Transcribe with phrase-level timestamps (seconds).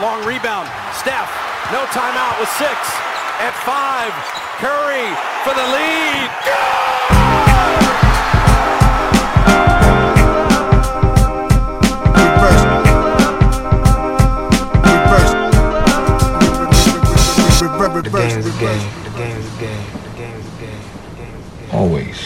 [0.00, 0.68] Long rebound.
[0.92, 1.30] Steph,
[1.70, 2.74] no timeout with six.
[3.38, 4.12] At five,
[4.58, 5.06] Curry
[5.44, 7.34] for the lead.
[12.34, 12.62] Reverse.
[14.84, 15.34] Reverse.
[17.62, 18.02] Reverse.
[18.02, 18.86] The game is the game.
[19.04, 19.86] The game is the game.
[20.04, 20.82] The game is the game.
[21.08, 21.70] The game is the game.
[21.72, 22.18] Always,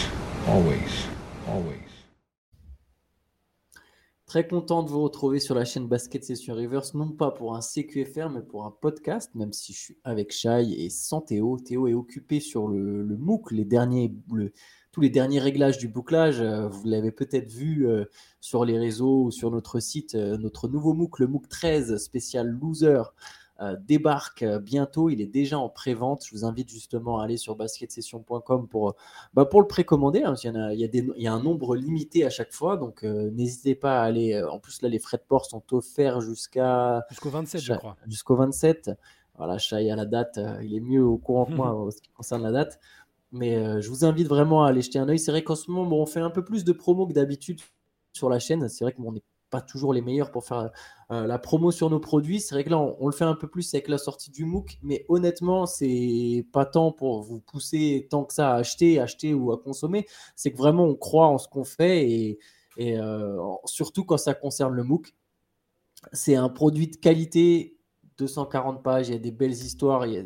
[0.46, 0.87] always, always.
[4.28, 7.62] Très content de vous retrouver sur la chaîne Basket Session Reverse, non pas pour un
[7.62, 11.56] CQFR, mais pour un podcast, même si je suis avec Shai et sans Théo.
[11.58, 14.52] Théo est occupé sur le, le MOOC, les derniers, le-
[14.92, 16.42] tous les derniers réglages du bouclage.
[16.42, 18.04] Euh, Vous l'avez peut-être vu euh,
[18.42, 22.48] sur les réseaux ou sur notre site, euh, notre nouveau MOOC, le MOOC 13 spécial
[22.48, 23.02] Loser.
[23.60, 26.24] Euh, débarque euh, bientôt, il est déjà en pré-vente.
[26.24, 28.94] Je vous invite justement à aller sur basketsession.com pour,
[29.34, 30.20] bah, pour le précommander.
[30.20, 31.74] hein, parce qu'il y, en a, il, y a des- il y a un nombre
[31.76, 34.34] limité à chaque fois, donc euh, n'hésitez pas à aller.
[34.34, 37.96] euh, En plus, là, les frais de port sont offerts jusqu'à Jusqu'au 27, je crois.
[38.06, 38.90] jusqu'au 27.
[39.36, 41.98] Voilà, Chai à la date, euh, il est mieux au courant que moi en ce
[42.00, 42.78] qui concerne la date.
[43.30, 45.18] Mais euh, je vous invite vraiment à aller jeter un œil.
[45.18, 47.60] C'est vrai qu'en ce moment, bon, on fait un peu plus de promo que d'habitude
[48.12, 48.68] sur la chaîne.
[48.68, 50.70] C'est vrai qu'on n'est pas toujours les meilleurs pour faire
[51.10, 52.40] euh, la promo sur nos produits.
[52.40, 54.44] C'est vrai que là, on, on le fait un peu plus avec la sortie du
[54.44, 54.78] MOOC.
[54.82, 59.52] Mais honnêtement, c'est pas tant pour vous pousser tant que ça à acheter, acheter ou
[59.52, 60.06] à consommer.
[60.36, 62.38] C'est que vraiment, on croit en ce qu'on fait et,
[62.76, 65.14] et euh, surtout quand ça concerne le MOOC.
[66.12, 67.78] C'est un produit de qualité,
[68.18, 70.22] 240 pages, il y a des belles histoires, il y a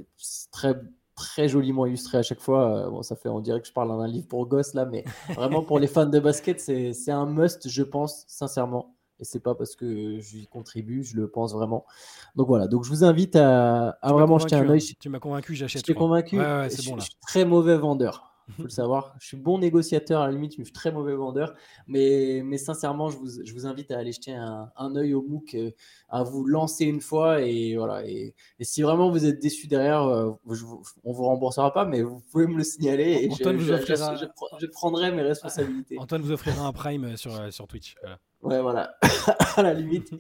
[0.50, 0.78] très
[1.14, 2.86] très joliment illustré à chaque fois.
[2.86, 5.04] Euh, Bon, ça fait, on dirait que je parle d'un livre pour gosses là, mais
[5.34, 8.96] vraiment pour les fans de basket, c'est un must, je pense, sincèrement.
[9.22, 11.86] Et c'est pas parce que j'y contribue, je le pense vraiment.
[12.34, 14.80] Donc voilà, donc je vous invite à, vraiment jeter un œil.
[14.82, 14.94] hein.
[14.98, 15.84] Tu m'as convaincu, j'achète.
[15.84, 16.08] t'ai je crois.
[16.08, 16.40] convaincu.
[16.40, 17.02] Ouais, Je bon là.
[17.02, 18.31] Je suis très mauvais vendeur.
[18.56, 19.14] Faut le savoir.
[19.20, 21.54] Je suis bon négociateur à la limite, mais je suis très mauvais vendeur.
[21.86, 25.22] Mais, mais sincèrement, je vous, je vous invite à aller jeter un, un œil au
[25.22, 25.70] MOOC, euh,
[26.08, 27.42] à vous lancer une fois.
[27.42, 28.06] Et voilà.
[28.06, 31.84] Et, et si vraiment vous êtes déçu derrière, euh, je vous- on vous remboursera pas,
[31.84, 33.20] mais vous pouvez me le signaler.
[33.22, 34.16] Et je, Antoine vous offrira-
[34.60, 35.98] je- prendrai mes responsabilités.
[35.98, 37.96] Antoine vous offrira un prime euh, sur, sur Twitch.
[38.02, 38.18] Voilà.
[38.42, 38.96] Ouais, voilà,
[39.56, 40.10] à la limite.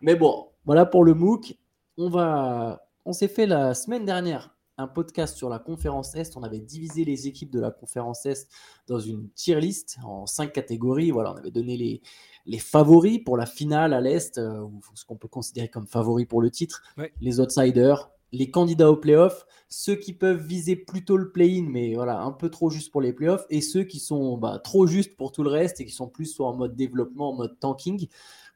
[0.00, 1.56] Mais bon, voilà pour le MOOC.
[1.98, 6.36] On va, on s'est fait la semaine dernière un podcast sur la conférence Est.
[6.36, 8.48] On avait divisé les équipes de la conférence Est
[8.86, 11.10] dans une tier list en cinq catégories.
[11.10, 12.02] Voilà, on avait donné les,
[12.46, 16.26] les favoris pour la finale à l'Est, euh, ou ce qu'on peut considérer comme favoris
[16.26, 17.12] pour le titre, Ouais.
[17.20, 22.20] les outsiders, les candidats au playoff, ceux qui peuvent viser plutôt le play-in, mais voilà,
[22.20, 25.32] un peu trop juste pour les playoffs, et ceux qui sont bah, trop justes pour
[25.32, 28.08] tout le reste et qui sont plus soit en mode développement, en mode tanking.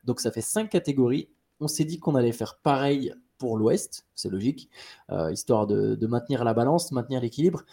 [0.05, 1.29] Donc ça fait cinq catégories.
[1.61, 4.69] On s'est dit qu'on allait faire pareil pour l'Ouest, c'est logique,
[5.11, 7.65] euh, histoire de, de maintenir la balance, maintenir l'équilibre.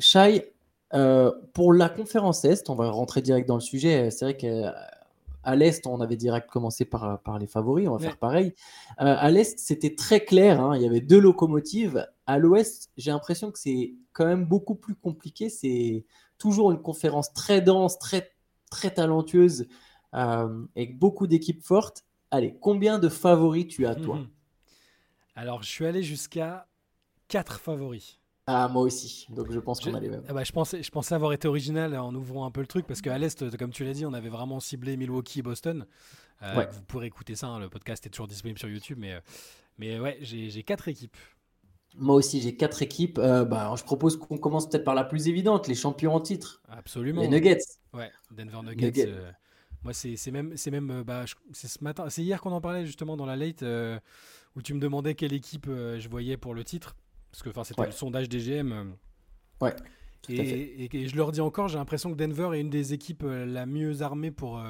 [0.00, 0.52] Shai,
[0.94, 4.10] euh, pour la conférence Est, on va rentrer direct dans le sujet.
[4.10, 8.04] C'est vrai qu'à l'Est, on avait direct commencé par, par les favoris, on va Ouais.
[8.04, 8.54] faire pareil.
[9.00, 12.06] Euh, à l'Est, c'était très clair, hein, il y avait deux locomotives.
[12.26, 15.50] À l'Ouest, j'ai l'impression que c'est quand même beaucoup plus compliqué.
[15.50, 16.06] C'est
[16.38, 18.32] toujours une conférence très dense, très,
[18.70, 19.66] très talentueuse,
[20.14, 22.04] euh, avec beaucoup d'équipes fortes.
[22.30, 24.16] Allez, combien de favoris tu as, toi?
[24.16, 24.28] Mhm.
[25.38, 26.66] Alors, je suis allé jusqu'à
[27.28, 28.18] 4 favoris.
[28.46, 29.26] Ah, moi aussi.
[29.28, 30.22] Donc je pense qu'on a les mêmes.
[30.26, 32.86] ah bah, je, pensais, je pensais avoir été original en ouvrant un peu le truc
[32.86, 35.86] parce qu'à l'Est, comme tu l'as dit, on avait vraiment ciblé Milwaukee et Boston.
[36.42, 36.68] Euh, Ouais.
[36.72, 38.96] Vous pourrez écouter ça, hein, le podcast est toujours disponible sur YouTube.
[39.00, 39.20] Mais, euh,
[39.78, 41.16] mais ouais, j'ai quatre équipes.
[41.96, 43.18] Moi aussi, j'ai quatre équipes.
[43.18, 46.20] Euh, bah, alors, je propose qu'on commence peut-être par la plus évidente, les champions en
[46.20, 47.20] titre, Absolument.
[47.22, 47.58] les Nuggets.
[47.92, 48.86] Ouais, Denver Nuggets.
[48.86, 49.08] Nuggets.
[49.08, 49.30] euh,
[49.84, 53.16] moi, c'est même, c'est même, bah, c'est ce matin, c'est hier qu'on en parlait justement
[53.16, 53.62] dans la late
[54.58, 56.96] où tu me demandais quelle équipe euh, je voyais pour le titre,
[57.30, 57.86] parce que c'était Ouais.
[57.86, 58.72] le sondage des GM.
[58.72, 58.84] euh,
[59.60, 59.74] Ouais,
[60.28, 63.66] et, je leur dis encore, j'ai l'impression que Denver est une des équipes euh, la
[63.66, 64.60] mieux armée pour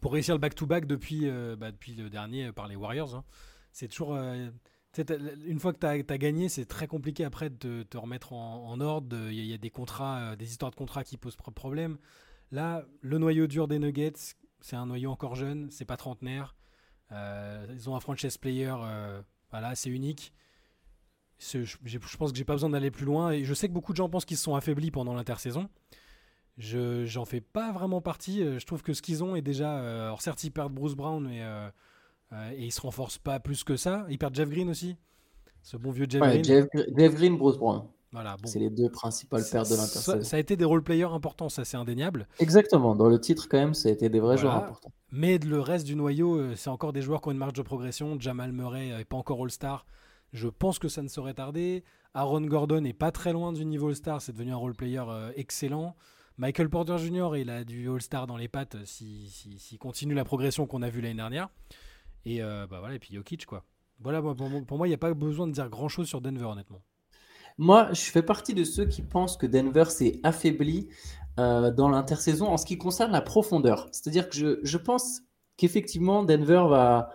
[0.00, 3.14] pour réussir le back-to-back depuis bah, depuis le dernier par les Warriors.
[3.14, 3.24] hein.
[3.72, 7.96] C'est toujours une fois que tu as, gagné, c'est très compliqué après de te, te
[7.98, 9.16] remettre en, en ordre.
[9.30, 11.98] Il y, y a des contrats, des histoires de contrats qui posent pro- problème.
[12.52, 14.12] Là, le noyau dur des Nuggets,
[14.60, 16.54] c'est un noyau encore jeune, c'est pas trentenaire.
[17.12, 20.32] Euh, ils ont un franchise player, euh, voilà, c'est unique.
[21.38, 23.30] Je, pense que j'ai pas besoin d'aller plus loin.
[23.30, 25.68] Et je sais que beaucoup de gens pensent qu'ils se sont affaiblis pendant l'intersaison.
[26.58, 28.42] Je j'en fais pas vraiment partie.
[28.42, 29.78] Euh, Je trouve que ce qu'ils ont est déjà.
[29.78, 31.68] euh, alors certes, ils perdent Bruce Brown, mais euh,
[32.32, 34.06] euh, et ils se renforcent pas plus que ça.
[34.08, 34.96] Ils perdent Jeff Green aussi.
[35.62, 36.44] Ce bon vieux Jeff Ouais, Green.
[36.44, 36.66] Jeff,
[36.96, 37.84] Jeff Green, Bruce Brown.
[38.16, 38.48] Voilà, bon.
[38.48, 40.24] C'est les deux principales pertes de ça, l'intersaison.
[40.24, 42.26] ça a été des role-players importants, ça c'est indéniable.
[42.38, 42.96] Exactement.
[42.96, 44.40] Dans le titre, quand même, ça a été des vrais Voilà.
[44.40, 44.90] joueurs importants.
[45.12, 47.60] Mais le reste du noyau, euh, c'est encore des joueurs qui ont une marge de
[47.60, 48.18] progression.
[48.18, 49.84] Jamal Murray n'est pas encore All-Star.
[50.32, 51.84] Je pense que ça ne saurait tarder.
[52.14, 54.22] Aaron Gordon n'est pas très loin du niveau All-Star.
[54.22, 55.94] C'est devenu un role-player euh, excellent.
[56.38, 60.24] Michael Porter Jr., il a du All-Star dans les pattes s'il si, s'il continue la
[60.24, 61.50] progression qu'on a vue l'année dernière.
[62.24, 63.62] Et, bah, voilà, et puis Jokic, quoi.
[64.00, 66.80] Voilà, pour, moi, il n'y a pas besoin de dire grand-chose sur Denver, honnêtement.
[67.58, 70.88] Moi, je fais partie de ceux qui pensent que Denver s'est affaibli
[71.36, 73.88] dans l'intersaison en ce qui concerne la profondeur.
[73.92, 75.20] C'est-à-dire que je, je pense
[75.58, 77.10] qu'effectivement, Denver va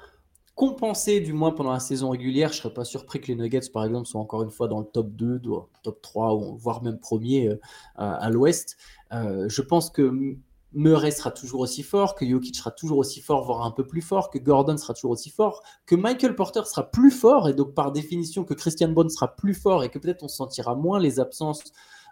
[0.55, 2.49] compenser, du moins pendant la saison régulière.
[2.49, 4.79] Je ne serais pas surpris que les Nuggets, par exemple, soient encore une fois dans
[4.79, 5.41] le top 2,
[5.83, 7.57] top 3, ou voire même premier euh,
[7.95, 8.77] à, l'ouest.
[9.11, 10.35] Euh, je pense que
[10.73, 14.01] Murray sera toujours aussi fort, que Jokic sera toujours aussi fort, voire un peu plus
[14.01, 17.73] fort, que Gordon sera toujours aussi fort, que Michael Porter sera plus fort, et donc
[17.73, 21.19] par définition que Christian Bond sera plus fort, et que peut-être on sentira moins les
[21.19, 21.63] absences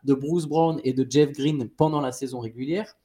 [0.04, 2.96] de Bruce Brown et de Jeff Green pendant la saison régulière.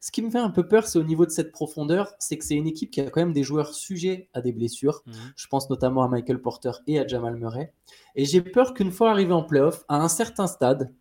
[0.00, 2.44] Ce qui me fait un peu peur, c'est au niveau de cette profondeur, c'est que
[2.44, 5.02] c'est une équipe qui a quand même des joueurs sujets à des blessures.
[5.06, 5.14] Mhm.
[5.36, 7.72] Je pense notamment à Michael Porter et à Jamal Murray.
[8.14, 10.92] Et j'ai peur qu'une fois arrivé en playoff, à un certain stade,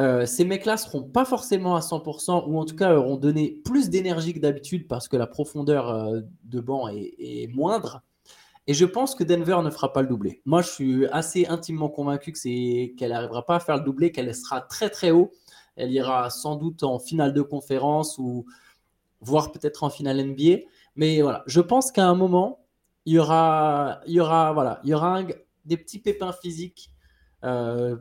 [0.00, 3.90] euh, ces mecs-là seront pas forcément à 100% ou en tout cas auront donné plus
[3.90, 8.02] d'énergie que d'habitude parce que la profondeur euh, de banc est, moindre.
[8.66, 10.42] Et je pense que Denver ne fera pas le doublé.
[10.44, 14.34] Moi, je suis assez intimement convaincu que qu'elle n'arrivera pas à faire le doublé, qu'elle
[14.34, 15.32] sera très très haut
[15.78, 18.44] elle ira sans doute en finale de conférence ou
[19.20, 20.64] voire peut-être en finale NBA.
[20.96, 22.66] Mais voilà, je pense qu'à un moment,
[23.06, 25.22] il y aura, il y aura, voilà, il y aura
[25.64, 26.90] des petits pépins physiques
[27.44, 27.96] euh,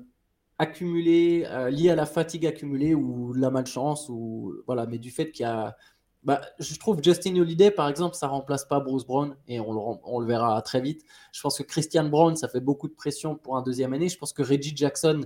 [0.59, 4.09] accumulés, euh, liés à la fatigue accumulée ou la malchance.
[4.09, 5.75] Ou, voilà, mais du fait qu'il y a.
[6.23, 9.99] Bah, je trouve Justin Holiday, par exemple, ça remplace pas Bruce Brown et on le,
[10.03, 11.05] on le verra très vite.
[11.31, 14.09] Je pense que Christian Brown, ça fait beaucoup de pression pour un deuxième année.
[14.09, 15.21] Je pense que Reggie Jackson,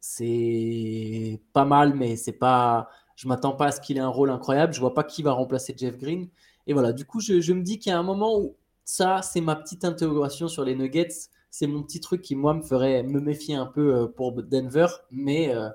[0.00, 2.88] c'est pas mal, mais c'est pas.
[3.16, 4.72] Je m'attends pas à ce qu'il ait un rôle incroyable.
[4.72, 6.28] Je vois pas qui va remplacer Jeff Green.
[6.66, 9.40] Et voilà, du coup, je, me dis qu'il y a un moment où ça, c'est
[9.40, 11.08] ma petite interrogation sur les Nuggets.
[11.50, 14.86] C'est mon petit truc qui, moi, me ferait me méfier un peu euh, pour Denver.
[15.10, 15.68] Mais euh,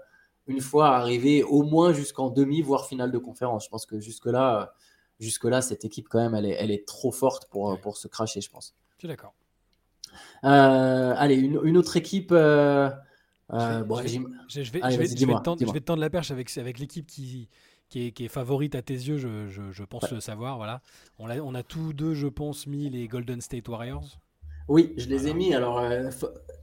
[0.47, 4.73] une fois arrivé au moins jusqu'en demi, voire finale de conférence, je pense que jusque-là,
[5.19, 8.41] jusque-là cette équipe, quand même, elle est, elle est trop forte pour, pour se cracher,
[8.41, 8.75] je pense.
[8.95, 9.33] Je suis d'accord.
[10.43, 12.31] Euh, allez, une, autre équipe.
[12.31, 12.91] Je
[15.71, 17.49] vais te tendre la perche avec, avec l'équipe qui,
[17.89, 20.57] qui, est, qui est favorite à tes yeux, je, je, je pense le savoir.
[20.57, 20.81] Voilà.
[21.19, 24.19] On, a, on a tous deux, je pense, mis les Golden State Warriors.
[24.67, 25.53] Oui, je les ai mis.
[25.53, 26.09] Alors, euh,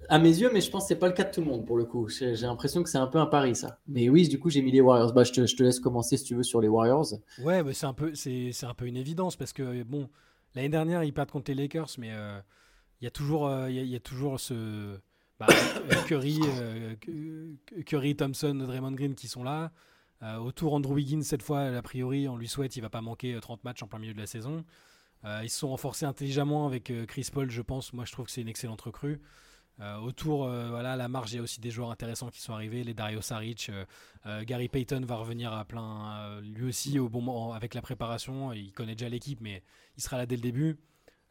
[0.09, 1.67] à mes yeux, mais je pense que c'est pas le cas de tout le monde
[1.67, 2.09] pour le coup.
[2.09, 3.79] J'ai l'impression que c'est un peu un pari ça.
[3.87, 5.13] Mais oui, du coup, j'ai mis les Warriors.
[5.13, 7.07] Bah, je te, je te, laisse commencer si tu veux sur les Warriors.
[7.43, 10.09] Ouais, mais c'est un peu, c'est un peu une évidence parce que bon,
[10.55, 12.39] l'année dernière ils perdent contre les Lakers, mais euh,
[13.03, 14.97] il y a toujours, euh, il y, a toujours ce
[15.41, 15.49] bah,
[16.07, 16.95] Curry, euh,
[17.85, 19.73] Curry, Thompson, Draymond Green qui sont là.
[20.41, 23.59] Autour, Andrew Wiggins, cette fois, a priori, on lui souhaite, il va pas manquer 30
[23.59, 24.65] euh, matchs en plein milieu de la saison.
[25.25, 27.93] Ils se sont renforcés intelligemment avec Chris Paul, je pense.
[27.93, 29.21] Moi, je trouve que c'est une excellente recrue.
[30.03, 32.83] autour, voilà, la marge, il y a aussi des joueurs intéressants qui sont arrivés.
[32.83, 33.71] Les Dario Saric,
[34.43, 38.53] Gary Payton va revenir à plein, lui aussi, au bon moment, avec la préparation.
[38.53, 39.63] Il connaît déjà l'équipe, mais
[39.97, 40.79] il sera là dès le début.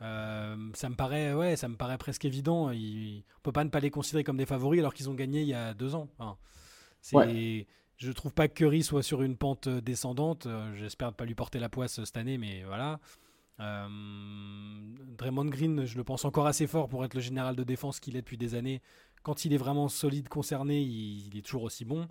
[0.02, 2.72] Euh, ça me paraît, ouais, ça me paraît presque évident.
[2.72, 5.42] Il, on peut pas ne pas les considérer comme des favoris alors qu'ils ont gagné
[5.42, 6.10] il y a deux ans.
[6.18, 6.38] Enfin,
[7.02, 7.68] c'est,
[7.98, 10.48] Je trouve pas que Curry soit sur une pente descendante.
[10.48, 13.00] Euh, j'espère ne pas lui porter la poisse cette année, mais voilà.
[13.62, 13.88] Euh,
[15.18, 18.16] Draymond Green, je le pense encore assez fort pour être le général de défense qu'il
[18.16, 18.82] est depuis des années.
[19.24, 22.08] Quand il est vraiment solide concerné, il, est toujours aussi bon.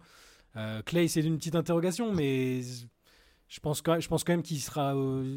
[0.86, 2.60] Clay, c'est une petite interrogation, mais
[3.48, 4.94] je pense, quand même qu'il sera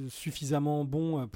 [0.09, 1.27] suffisamment bon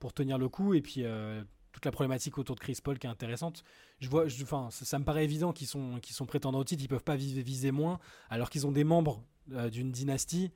[0.00, 0.74] pour tenir le coup.
[0.74, 3.62] Et puis euh, toute la problématique autour de Chris Paul qui est intéressante.
[4.00, 4.26] Je vois,
[4.70, 8.50] ça, me paraît évident qu'ils sont, prétendants au titre, ils peuvent pas viser, moins, alors
[8.50, 10.50] qu'ils ont des membres euh, d'une dynastie.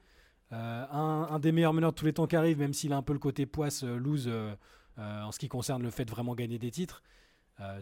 [0.54, 3.02] Euh, un, des meilleurs meneurs de tous les temps qui arrive, même s'il a un
[3.02, 4.30] peu le côté poisse, loose
[4.96, 7.02] en ce qui concerne le fait de vraiment gagner des titres.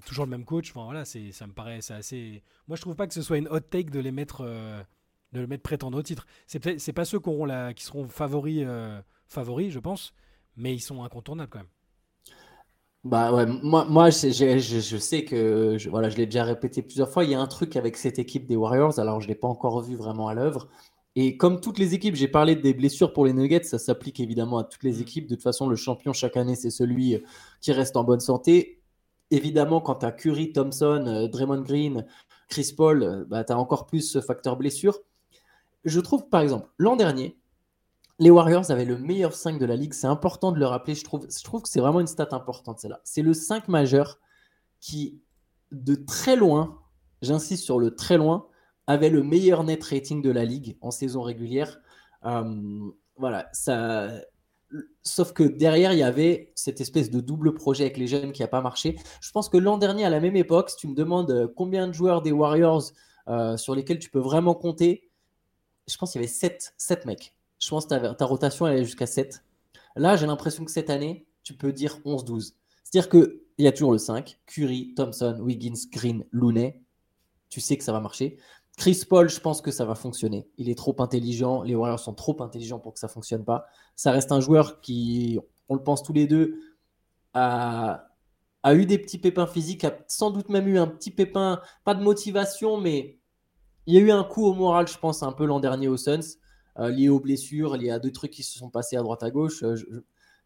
[0.07, 0.73] toujours le même coach.
[0.73, 2.43] Voilà, c'est, ça me paraît assez.
[2.69, 5.47] Moi, je trouve pas que ce soit une hot take de les mettre, de le
[5.47, 6.27] mettre prétendant au titre.
[6.47, 7.31] C'est, c'est pas ceux qui,
[7.77, 8.67] qui seront favoris,
[9.29, 10.15] favoris, je pense
[10.57, 11.69] mais ils sont incontournables quand même.
[13.05, 17.25] Bah ouais, moi, moi je, sais que je, voilà, je l'ai déjà répété plusieurs fois.
[17.25, 19.81] Il y a un truc avec cette équipe des Warriors, alors je l'ai pas encore
[19.81, 20.69] vu vraiment à l'œuvre.
[21.15, 24.59] Et comme toutes les équipes, j'ai parlé des blessures pour les Nuggets, ça s'applique évidemment
[24.59, 25.03] à toutes les mm.
[25.03, 25.27] équipes.
[25.29, 27.23] De toute façon, le champion chaque année, c'est celui
[27.61, 28.83] qui reste en bonne santé.
[29.31, 32.07] Évidemment, quand tu as Curry, Thompson, euh, Draymond Green,
[32.49, 34.99] Chris Paul, euh, bah, tu as encore plus ce facteur blessure.
[35.85, 37.39] Je trouve, par exemple, l'an dernier,
[38.19, 39.95] les Warriors avaient le meilleur 5 de la ligue.
[39.95, 40.95] C'est important de le rappeler.
[40.95, 43.01] Je trouve, je trouve que c'est vraiment une stat importante, celle-là.
[43.05, 44.21] C'est le 5 majeur
[44.81, 45.23] qui,
[45.71, 46.79] de très loin,
[47.23, 48.47] j'insiste sur le très loin,
[48.87, 51.81] avait le meilleur net rating de la ligue en saison régulière.
[52.25, 54.11] Euh, voilà, ça.
[55.03, 58.41] Sauf que derrière, il y avait cette espèce de double projet avec les jeunes qui
[58.41, 58.97] n'a pas marché.
[59.21, 61.87] Je pense que l'an dernier, à la même époque, si tu me demandes euh, combien
[61.89, 62.93] de joueurs des Warriors
[63.29, 65.11] euh, sur lesquels tu peux vraiment compter,
[65.89, 67.37] je pense qu'il y avait 7, 7 mecs.
[67.61, 69.45] Je pense que ta, rotation, elle jusqu'à 7.
[69.97, 72.55] Là, j'ai l'impression que cette année, tu peux dire 11-12.
[72.83, 76.83] C'est-à-dire qu'il y a toujours le 5, Curry, Thompson, Wiggins, Green, Looney.
[77.51, 78.39] Tu sais que ça va marcher.
[78.77, 80.49] Chris Paul, je pense que ça va fonctionner.
[80.57, 81.63] Il est trop intelligent.
[81.63, 83.67] Les Warriors sont trop intelligents pour que ça fonctionne pas.
[83.97, 85.39] Ça reste un joueur qui,
[85.69, 86.59] on le pense tous les deux,
[87.35, 88.09] a,
[88.73, 92.03] eu des petits pépins physiques, a sans doute même eu un petit pépin, pas de
[92.03, 93.19] motivation, mais
[93.87, 95.97] il y a eu un coup au moral, je pense, un peu l'an dernier aux
[95.97, 96.39] Suns,
[96.79, 99.31] euh, lié aux blessures, lié à deux trucs qui se sont passés à droite à
[99.31, 99.63] gauche.
[99.63, 99.77] Euh,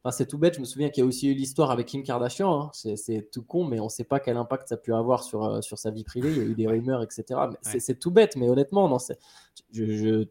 [0.07, 0.55] Enfin, c'est tout bête.
[0.55, 2.61] Je me souviens qu'il y a aussi eu l'histoire avec Kim Kardashian.
[2.63, 2.71] hein.
[2.73, 5.45] C'est- tout con, mais on ne sait pas quel impact ça a pu avoir sur,
[5.45, 6.31] euh, sur sa vie privée.
[6.31, 7.25] Il y a eu des rumeurs, etc.
[7.63, 7.81] C'est- Ouais.
[7.81, 8.99] C'est tout bête, mais honnêtement, non,
[9.73, 10.25] je, je,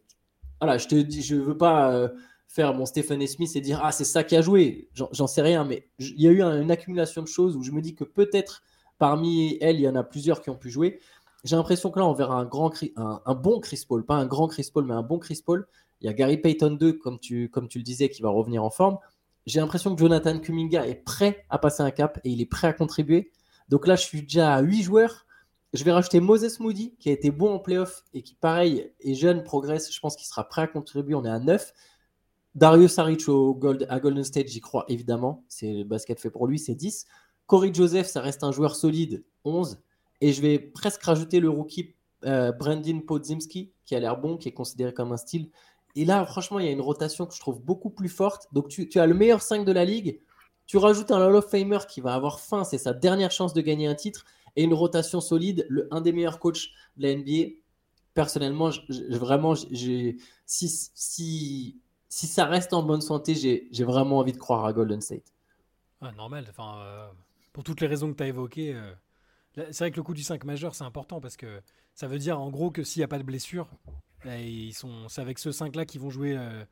[0.62, 2.08] voilà, je te dis, je veux pas euh,
[2.48, 3.26] faire mon Stephen.
[3.28, 4.88] Smith et dire ah c'est ça qui a joué.
[4.94, 7.72] J'en sais rien, mais il y a eu un- une accumulation de choses où je
[7.72, 8.64] me dis que peut-être
[8.98, 11.00] parmi elles, il y en a plusieurs qui ont pu jouer.
[11.44, 14.26] J'ai l'impression que là, on verra un, grand, un, un bon Chris Paul, pas un
[14.26, 15.68] grand Chris Paul, mais un bon Chris Paul.
[16.02, 18.64] Il y a Gary Payton 2, comme tu, comme tu le disais, qui va revenir
[18.64, 18.98] en forme.
[19.46, 22.68] J'ai l'impression que Jonathan Kuminga est prêt à passer un cap et il est prêt
[22.68, 23.32] à contribuer.
[23.70, 25.26] Donc là, je suis déjà à 8 joueurs.
[25.74, 29.14] Je vais rajouter Moses Moody, qui a été bon en playoff et qui, pareil, est
[29.14, 29.94] jeune, progresse.
[29.94, 31.16] Je pense qu'il sera prêt à contribuer.
[31.16, 31.74] On est à 9.
[32.56, 33.60] Dario Saric au
[33.90, 35.44] à Golden State, j'y crois évidemment.
[35.50, 37.06] C'est le basket fait pour lui, c'est 10.
[37.48, 39.82] Corey Joseph, ça reste un joueur solide, 11.
[40.22, 44.48] Et je vais presque rajouter le rookie euh, Brandon Podzimski, qui a l'air bon, qui
[44.48, 45.52] est considéré comme un style.
[45.96, 48.48] Et là, franchement, il y a une rotation que je trouve beaucoup plus forte.
[48.52, 50.20] Donc, tu, as le meilleur 5 de la ligue.
[50.66, 53.62] Tu rajoutes un Hall of Famer qui va avoir faim, c'est sa dernière chance de
[53.62, 54.26] gagner un titre.
[54.58, 57.56] Et une rotation solide, le, un des meilleurs coachs de la NBA.
[58.14, 58.70] Personnellement,
[59.10, 64.74] vraiment, si, si, si ça reste en bonne santé, j'ai vraiment envie de croire à
[64.74, 65.34] Golden State.
[66.02, 66.46] Ah, normal.
[66.50, 67.08] Enfin, euh,
[67.52, 68.94] pour toutes les raisons que tu as évoquées, euh,
[69.56, 71.62] c'est vrai que le coup du 5 majeur, c'est important parce que
[71.94, 73.70] ça veut dire en gros que s'il n'y a pas de blessure,
[74.26, 76.64] ils sont, c'est avec ce 5-là qu'ils vont jouer euh,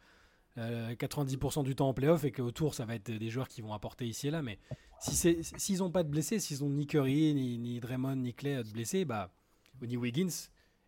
[0.58, 3.74] euh, 90% du temps en playoff et qu'autour, ça va être des joueurs qui vont
[3.74, 4.42] apporter ici et là.
[4.42, 4.60] Mais
[5.00, 8.34] si c'est- s'ils n'ont pas de blessés, s'ils ont ni Curry, ni, ni Draymond, ni
[8.34, 9.34] Clay de blessés, bah,
[9.82, 10.30] ni Wiggins,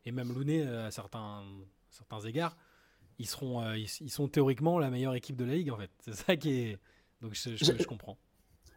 [0.05, 1.43] et même Looney euh, à certains,
[1.89, 2.55] certains égards,
[3.17, 5.91] ils, seront, euh, ils, ils sont théoriquement la meilleure équipe de la ligue en fait.
[5.99, 6.77] C'est ça qui est.
[7.21, 8.17] Donc Je- je comprends.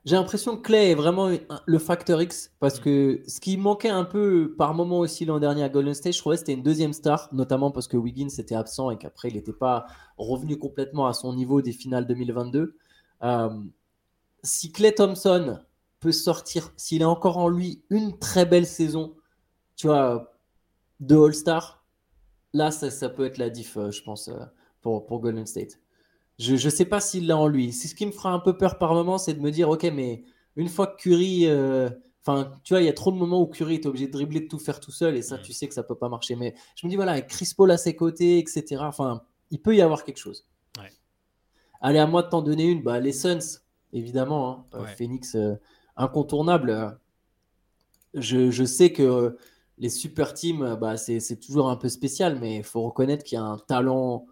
[0.05, 1.29] J'ai l'impression que Clay est vraiment
[1.67, 2.83] le facteur X parce Mm.
[2.83, 6.19] que ce qui manquait un peu par moment aussi l'an dernier à Golden State, je
[6.19, 9.35] trouvais que c'était une deuxième star, notamment parce que Wiggins était absent et qu'après il
[9.35, 9.87] n'était pas
[10.17, 12.77] revenu complètement à son niveau des finales 2022.
[13.23, 13.51] Euh,
[14.43, 15.59] si Clay Thompson
[16.01, 19.17] peut sortir, s'il a encore en lui une très belle saison,
[19.77, 20.33] tu vois,
[21.01, 21.85] de All-Star,
[22.53, 24.39] là ça, ça peut être la diff, euh, je pense, euh,
[24.81, 25.79] pour, pour Golden State.
[26.39, 27.73] Je ne sais pas s'il l'a en lui.
[27.73, 29.85] C'est ce qui me fera un peu peur par moment, c'est de me dire, ok,
[29.93, 30.23] mais
[30.57, 31.89] une fois que Curry, euh,
[32.25, 34.41] enfin, tu vois, il y a trop de moments où Curry est obligé de dribbler,
[34.41, 35.43] de tout faire tout seul, et ça, Mm.
[35.43, 36.37] tu sais que ça peut pas marcher.
[36.37, 38.83] Mais je me dis, voilà, avec Chris Paul à ses côtés, etc.
[38.85, 40.47] Enfin, il peut y avoir quelque chose.
[40.79, 40.93] Ouais.
[41.81, 42.83] Allez, à moi de t'en donner une.
[42.83, 43.61] Bah, les Suns,
[43.93, 44.51] évidemment.
[44.51, 44.65] hein.
[44.79, 44.95] Euh, Ouais.
[44.97, 45.55] Phoenix, euh,
[45.97, 46.99] incontournable.
[48.15, 49.31] Je, je sais que euh,
[49.79, 53.39] les super teams, bah, c'est toujours un peu spécial, mais il faut reconnaître qu'il y
[53.39, 54.27] a un talent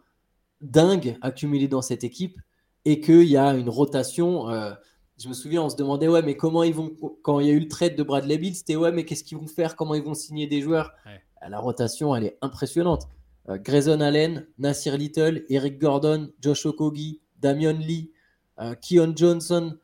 [0.60, 2.38] dingue accumulé dans cette équipe
[2.84, 4.48] et qu'il y a une rotation.
[4.50, 4.72] euh,
[5.18, 6.90] je me souviens, on se demandait, ouais, mais comment ils vont,
[7.22, 9.38] quand il y a eu le trade de Bradley Bill, c'était, ouais, mais qu'est-ce qu'ils
[9.38, 10.92] vont faire, comment ils vont signer des joueurs?
[11.06, 11.20] Ouais.
[11.48, 13.08] La rotation, elle est impressionnante.
[13.48, 18.12] Euh, Grayson Allen, Nasir Little, Eric Gordon, Josh Okogie, Damian Lee,
[18.60, 19.78] euh, Keon Johnson,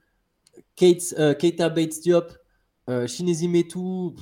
[0.76, 2.32] Kate, euh, Keita Bates Diop,
[2.88, 3.06] euh,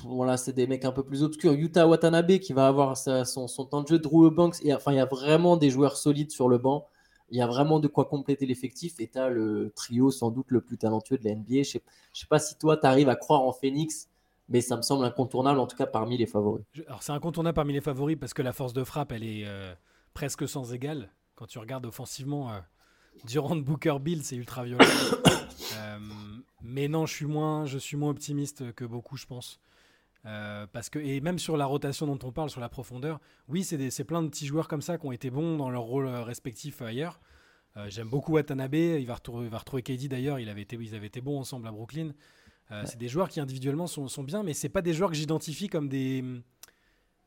[0.05, 1.55] voilà, c'est des mecs un peu plus obscurs.
[1.55, 4.57] Yuta Watanabe qui va avoir son, son temps de jeu, Drew Banks.
[4.62, 6.87] Et, enfin, il y a vraiment des joueurs solides sur le banc.
[7.31, 8.99] Il y a vraiment de quoi compléter l'effectif.
[8.99, 11.62] Et tu as le trio sans doute le plus talentueux de la NBA.
[11.62, 11.79] Je
[12.12, 14.09] je sais pas si toi, tu arrives à croire en Phoenix,
[14.49, 16.64] mais ça me semble incontournable, en tout cas parmi les favoris.
[16.87, 19.73] Alors c'est incontournable parmi les favoris parce que la force de frappe, elle est euh,
[20.12, 21.12] presque sans égale.
[21.37, 22.59] Quand tu regardes offensivement, euh,
[23.25, 24.85] Durant Booker Bill, c'est ultra violent.
[25.76, 25.99] Euh,
[26.62, 29.61] mais non, je suis moins, je suis moins optimiste que beaucoup, je pense.
[30.26, 33.64] Euh, parce que et même sur la rotation dont on parle, sur la profondeur, oui,
[33.64, 36.23] c'est plein de petits joueurs comme ça qui ont été bons dans leur rôle euh,
[36.23, 37.21] respectif ailleurs.
[37.76, 38.75] Euh, J'aime beaucoup Watanabe.
[38.75, 40.38] Il va retrouver, il va retrouver KD d'ailleurs.
[40.38, 42.12] Ils avaient été bons ensemble à Brooklyn.
[42.71, 45.17] Euh, C'est des joueurs qui individuellement sont, sont bien, mais c'est pas des joueurs que
[45.17, 46.23] j'identifie comme des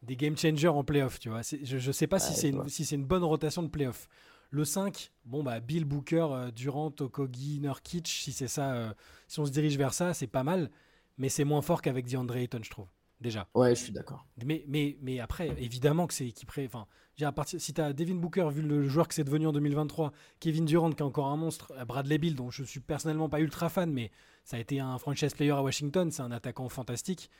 [0.03, 1.17] des game changers en playoff.
[1.19, 3.63] Tu vois, C'est- je, je sais pas si c'est une, si c'est une bonne rotation
[3.63, 4.07] de playoff.
[4.53, 8.93] Le 5, bon bah Bill Booker, euh, Durant, Okogie, Nurkic, si c'est ça, euh,
[9.27, 10.69] si on se dirige vers ça, c'est pas mal,
[11.17, 12.85] mais c'est moins fort qu'avec DeAndre Ayton, je trouve.
[13.19, 13.47] Déjà.
[13.55, 14.27] Ouais, je suis d'accord.
[14.45, 16.31] Mais, mais, mais après, évidemment que c'est.
[16.65, 16.85] Enfin,
[17.17, 19.53] dire, à partir, si tu as Devin Booker, vu le joueur que c'est devenu en
[19.53, 23.29] 2023, Kevin Durant, qui est encore un monstre, euh, Bradley Bill, dont je suis personnellement
[23.29, 24.11] pas ultra fan, mais
[24.43, 27.31] ça a été un franchise player à Washington, c'est un attaquant fantastique.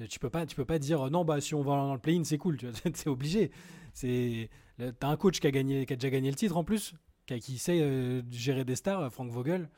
[0.00, 1.94] Euh, Tu peux pas, tu peux pas dire euh, non, bah si on va dans
[1.94, 2.56] le play-in, c'est cool.
[2.56, 3.50] tu C'est obligé.
[3.94, 4.50] C'est,
[4.98, 6.94] t'as un coach qui a gagné, qui a déjà gagné le titre en plus,
[7.26, 9.68] qui, a- qui sait euh, gérer des stars, Frank Vogel.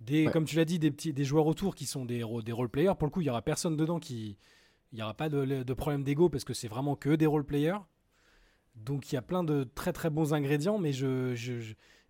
[0.00, 0.32] des, Ouais.
[0.32, 2.94] comme tu l'as dit, des, petits, des joueurs autour qui sont des, des role-players.
[2.98, 4.36] Pour le coup, il n'y aura personne dedans qui.
[4.92, 7.78] Il n'y aura pas de, de problème d'ego parce que c'est vraiment que des role-players.
[8.76, 11.34] Donc il y a plein de très très bons ingrédients, mais je,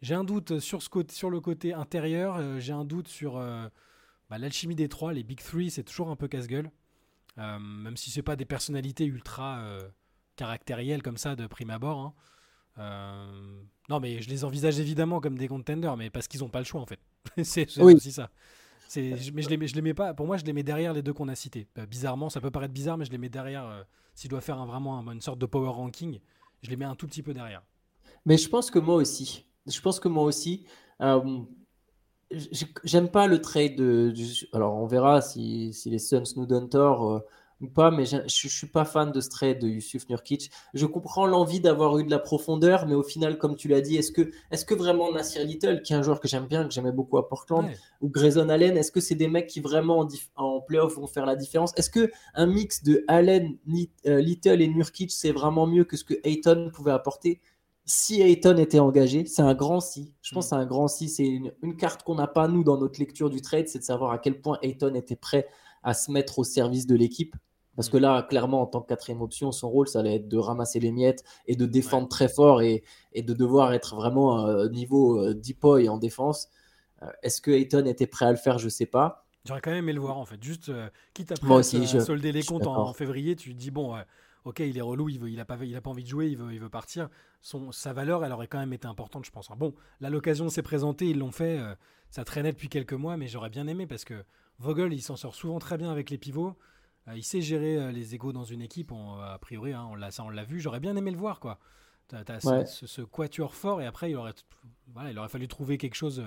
[0.03, 2.59] j'ai un doute sur, ce côté, sur le côté intérieur.
[2.61, 3.69] j'ai un doute sur euh,
[4.31, 5.13] bah, l'alchimie des trois.
[5.13, 6.71] Les Big Three, c'est toujours un peu casse-gueule.
[7.39, 9.89] Euh, même si c'est pas des personnalités ultra euh,
[10.37, 11.99] caractérielles comme ça de prime abord.
[11.99, 12.15] hein.
[12.79, 16.61] Euh, non, mais je les envisage évidemment comme des contenders, mais parce qu'ils n'ont pas
[16.61, 17.01] le choix en fait.
[17.45, 17.95] c'est Oui.
[17.95, 18.31] aussi ça.
[18.97, 20.15] Mais je les, mets, je les mets pas.
[20.15, 21.69] Pour moi, je les mets derrière les deux qu'on a cités.
[21.79, 23.87] Euh, bizarrement, ça peut paraître bizarre, mais je les mets derrière.
[24.15, 26.21] si je dois faire un- vraiment un- une sorte de power ranking,
[26.63, 27.63] je les mets un tout petit peu derrière.
[28.27, 29.47] Mais je pense que moi aussi.
[29.67, 30.67] Je pense que moi aussi.
[32.85, 34.11] J'aime pas le trade de.
[34.15, 37.21] du- Alors, on verra si, si les Suns nous donnent tort euh,
[37.61, 40.51] ou pas, mais je, je suis pas fan de ce trade de Yusuf Nurkic.
[40.73, 43.97] Je comprends l'envie d'avoir eu de la profondeur, mais au final, comme tu l'as dit,
[43.97, 46.73] est-ce que, est que vraiment Nasir Little, qui est un joueur que j'aime bien, que
[46.73, 47.77] j'aimais beaucoup à Portland, Ouais.
[48.01, 50.07] ou Grayson Allen, est-ce que c'est des mecs qui vraiment
[50.37, 51.73] en, playoff vont faire la différence?
[51.77, 53.57] Est-ce que un mix de Allen,
[54.07, 57.41] euh, Little et Nurkic, c'est vraiment mieux que ce que Ayton pouvait apporter?
[57.93, 60.15] Si Ayton était engagé, c'est un grand si.
[60.23, 60.49] Je pense Mm.
[60.51, 61.09] que c'est un grand si.
[61.09, 63.85] C'est une, une carte qu'on n'a pas, nous, dans notre lecture du trade, c'est de
[63.85, 65.49] savoir à quel point Ayton était prêt
[65.83, 67.35] à se mettre au service de l'équipe.
[67.75, 67.93] Parce Mm.
[67.93, 70.79] que là, clairement, en tant que quatrième option, son rôle, ça allait être de ramasser
[70.79, 75.19] les miettes et de défendre très fort et, et de devoir être vraiment euh, niveau
[75.21, 76.49] euh, deep boy en défense.
[77.03, 78.59] Euh, Est-ce que Ayton était prêt à le faire?
[78.59, 79.27] Je sais pas.
[79.47, 80.41] J'aurais quand même aimé le voir en fait.
[80.45, 83.35] Juste, euh, quitte après Moi à aussi, à je- solder les comptes en, en février,
[83.35, 83.97] tu dis bon,
[84.45, 86.29] ok, il est relou, il veut, il a pas, il a pas envie de jouer,
[86.29, 87.09] il veut, il veut partir.
[87.41, 89.51] Son, sa valeur, elle aurait quand même été importante, je pense.
[89.51, 89.57] hein.
[89.59, 91.75] Bon, là l'occasion s'est présentée, ils l'ont fait, euh,
[92.11, 94.25] ça traînait depuis quelques mois, mais j'aurais bien aimé parce que
[94.59, 96.57] Vogel, il s'en sort souvent très bien avec les pivots.
[97.09, 99.95] Euh, il sait gérer euh, les égos dans une équipe, on- a priori, hein, on
[99.95, 100.61] l'a, ça on l'a vu.
[100.61, 101.59] J'aurais bien aimé le voir, quoi.
[102.09, 102.67] T'as, t'as ce- Ouais.
[102.67, 104.35] ce, ce quatuor fort et après il aurait,
[104.89, 106.23] voilà, il aurait fallu trouver quelque chose.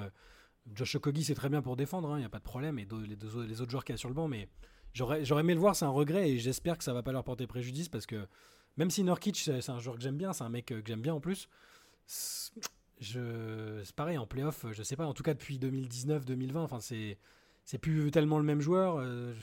[0.74, 3.16] Josh Okogie, c'est très bien pour défendre, il n'y a pas de problème, et les,
[3.18, 4.48] deux les autres joueurs qu'il y a sur le banc, mais
[4.94, 7.24] j'aurais j'aurais aimé le voir, c'est un regret, et j'espère que ça va pas leur
[7.24, 8.28] porter préjudice, parce que
[8.78, 11.02] même si Nurkic, c'est un joueur que j'aime bien, c'est un mec euh, que j'aime
[11.02, 11.50] bien en plus,
[12.06, 12.52] c'est
[13.00, 17.18] je- c'est pareil, en playoff, je sais pas, en tout cas depuis 2019-2020, enfin c'est
[17.66, 19.34] c'est plus tellement le même joueur, euh,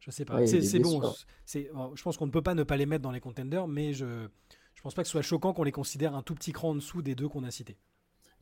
[0.00, 0.34] je sais pas.
[0.56, 1.00] Ouais, c'est bon,
[1.46, 3.92] c'est- je pense qu'on ne peut pas ne pas les mettre dans les contenders, mais
[3.94, 4.28] je
[4.74, 6.74] je pense pas que ce soit choquant qu'on les considère un tout petit cran en
[6.74, 7.76] dessous des deux qu'on a cités.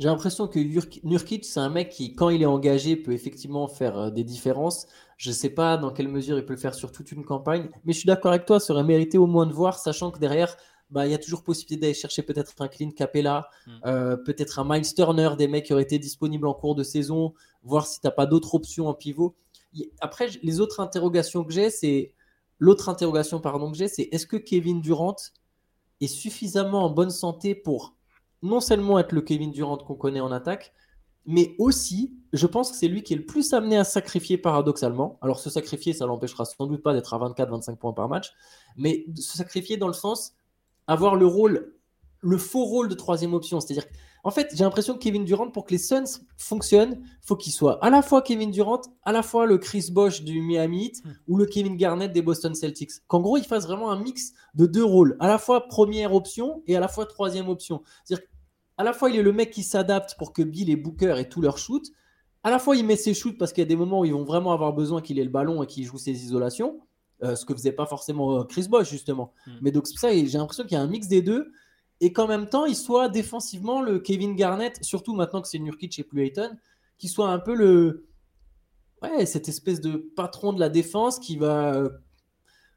[0.01, 3.69] J'ai l'impression que Nurk- Nurkic, c'est un mec qui, quand il est engagé, peut effectivement
[3.69, 4.87] faire euh, des différences.
[5.19, 7.69] Je ne sais pas dans quelle mesure il peut le faire sur toute une campagne,
[7.85, 10.19] mais je suis d'accord avec toi, ça aurait mérité au moins de voir, sachant que
[10.19, 10.57] derrière,
[10.89, 13.71] bah, il y a toujours possibilité d'aller chercher peut-être un Clint Capella, Mm.
[13.85, 17.35] euh, peut-être un Miles Turner, des mecs qui auraient été disponibles en cours de saison,
[17.63, 19.37] voir si tu n'as pas d'autres options en pivot.
[20.01, 22.15] Après, les autres interrogations que j'ai, c'est
[22.59, 25.15] l'autre interrogation pardon que j'ai, c'est est-ce que Kevin Durant
[26.01, 27.95] est suffisamment en bonne santé pour
[28.43, 30.73] non seulement être le Kevin Durant qu'on connaît en attaque,
[31.27, 35.19] mais aussi, je pense que c'est lui qui est le plus amené à sacrifier paradoxalement.
[35.21, 38.33] Alors, se sacrifier, ça l'empêchera sans doute pas d'être à 24-25 points par match,
[38.77, 40.35] mais se sacrifier dans le sens
[40.87, 41.75] avoir le rôle,
[42.21, 43.61] le faux rôle de troisième option.
[43.61, 43.87] C'est-à-dire,
[44.23, 47.83] en fait, j'ai l'impression que Kevin Durant, pour que les Suns fonctionnent, faut qu'il soit
[47.85, 51.13] à la fois Kevin Durant, à la fois le Chris Bosh du Miami Heat Hmm.
[51.29, 52.91] ou le Kevin Garnett des Boston Celtics.
[53.07, 56.63] Qu'en gros, il fasse vraiment un mix de deux rôles, à la fois première option
[56.67, 57.83] et à la fois troisième option.
[58.05, 58.27] C'est-à-dire
[58.77, 61.29] à la fois il est le mec qui s'adapte pour que Bill et Booker aient
[61.29, 61.91] tous leurs shoots,
[62.43, 64.13] à la fois il met ses shoots parce qu'il y a des moments où ils
[64.13, 66.81] vont vraiment avoir besoin qu'il ait le ballon et qu'il joue ses isolations,
[67.23, 69.33] euh, ce que faisait pas forcément euh, Chris Bosh justement.
[69.47, 69.51] Mm.
[69.63, 71.53] Mais donc ça j'ai l'impression qu'il y a un mix des deux
[72.01, 75.99] et qu'en même temps il soit défensivement le Kevin Garnett, surtout maintenant que c'est Nurkic
[75.99, 76.57] et plus Ayton,
[76.99, 78.07] qui soit un peu le
[79.03, 81.91] ouais cette espèce de patron de la défense qui va euh,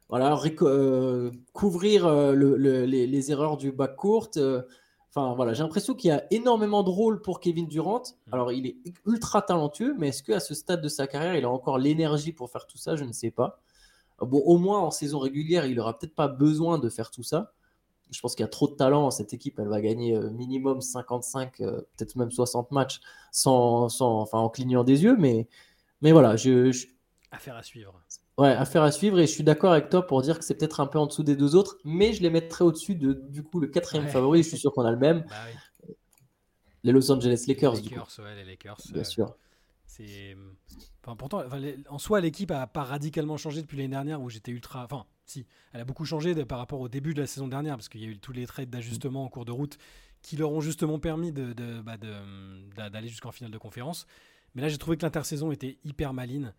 [0.08, 4.30] voilà, euh, couvrir euh, le- le- les, les erreurs du backcourt.
[4.36, 4.62] euh,
[5.16, 8.02] Enfin voilà, j'ai l'impression qu'il y a énormément de rôles pour Kevin Durant.
[8.32, 11.50] Alors il est ultra talentueux, mais est-ce qu'à ce stade de sa carrière, il a
[11.50, 12.96] encore l'énergie pour faire tout ça?
[12.96, 13.60] Je ne sais pas.
[14.20, 17.52] Bon, au moins en saison régulière, il aura peut-être pas besoin de faire tout ça.
[18.14, 19.10] Je pense qu'il y a trop de talent.
[19.10, 23.00] Cette équipe, elle va gagner euh, minimum 55, euh, peut-être même 60 matchs
[23.32, 25.16] sans, sans, enfin, en clignant des yeux.
[25.18, 25.48] Mais,
[26.00, 26.86] mais voilà, je, je-
[27.32, 28.00] Affaire à suivre.
[28.38, 30.80] Ouais, affaire à suivre et je suis d'accord avec toi pour dire que c'est peut-être
[30.80, 33.58] un peu en dessous des deux autres, mais je les mettrais au-dessus de du coup
[33.60, 34.10] le quatrième Ouais.
[34.10, 34.42] favori.
[34.42, 35.34] Je suis sûr qu'on a le même, Bah
[35.86, 35.94] oui.
[36.84, 38.76] les Los Angeles Lakers, les du coup, Lakers, ouais, les Lakers.
[38.92, 39.34] bien euh, sûr.
[39.86, 40.36] C'est.
[41.04, 44.28] Enfin, pourtant, enfin, les- en soi, l'équipe a pas radicalement changé depuis l'année dernière où
[44.30, 44.84] j'étais ultra.
[44.84, 47.76] Enfin, si, elle a beaucoup changé de- par rapport au début de la saison dernière
[47.76, 49.78] parce qu'il y a eu tous les trades d'ajustement en cours de route
[50.22, 54.06] qui leur ont justement permis de, de- bah, de- d'a- d'aller jusqu'en finale de conférence.
[54.54, 56.54] Mais là, j'ai trouvé que l'intersaison était hyper maline.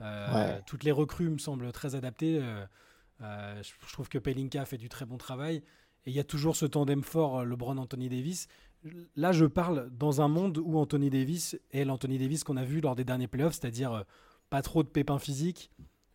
[0.00, 0.62] Euh, Ouais.
[0.66, 2.38] Toutes les recrues me semblent très adaptées.
[2.40, 2.64] Euh,
[3.22, 5.56] euh, je, je trouve que Pelinka fait du très bon travail.
[6.06, 8.48] Et il y a toujours ce tandem fort, LeBron-Anthony Davis.
[9.16, 12.80] là, je parle dans un monde où Anthony Davis est l'Anthony Davis qu'on a vu
[12.80, 14.04] lors des derniers playoffs, c'est-à-dire
[14.48, 15.70] pas trop de pépins physiques.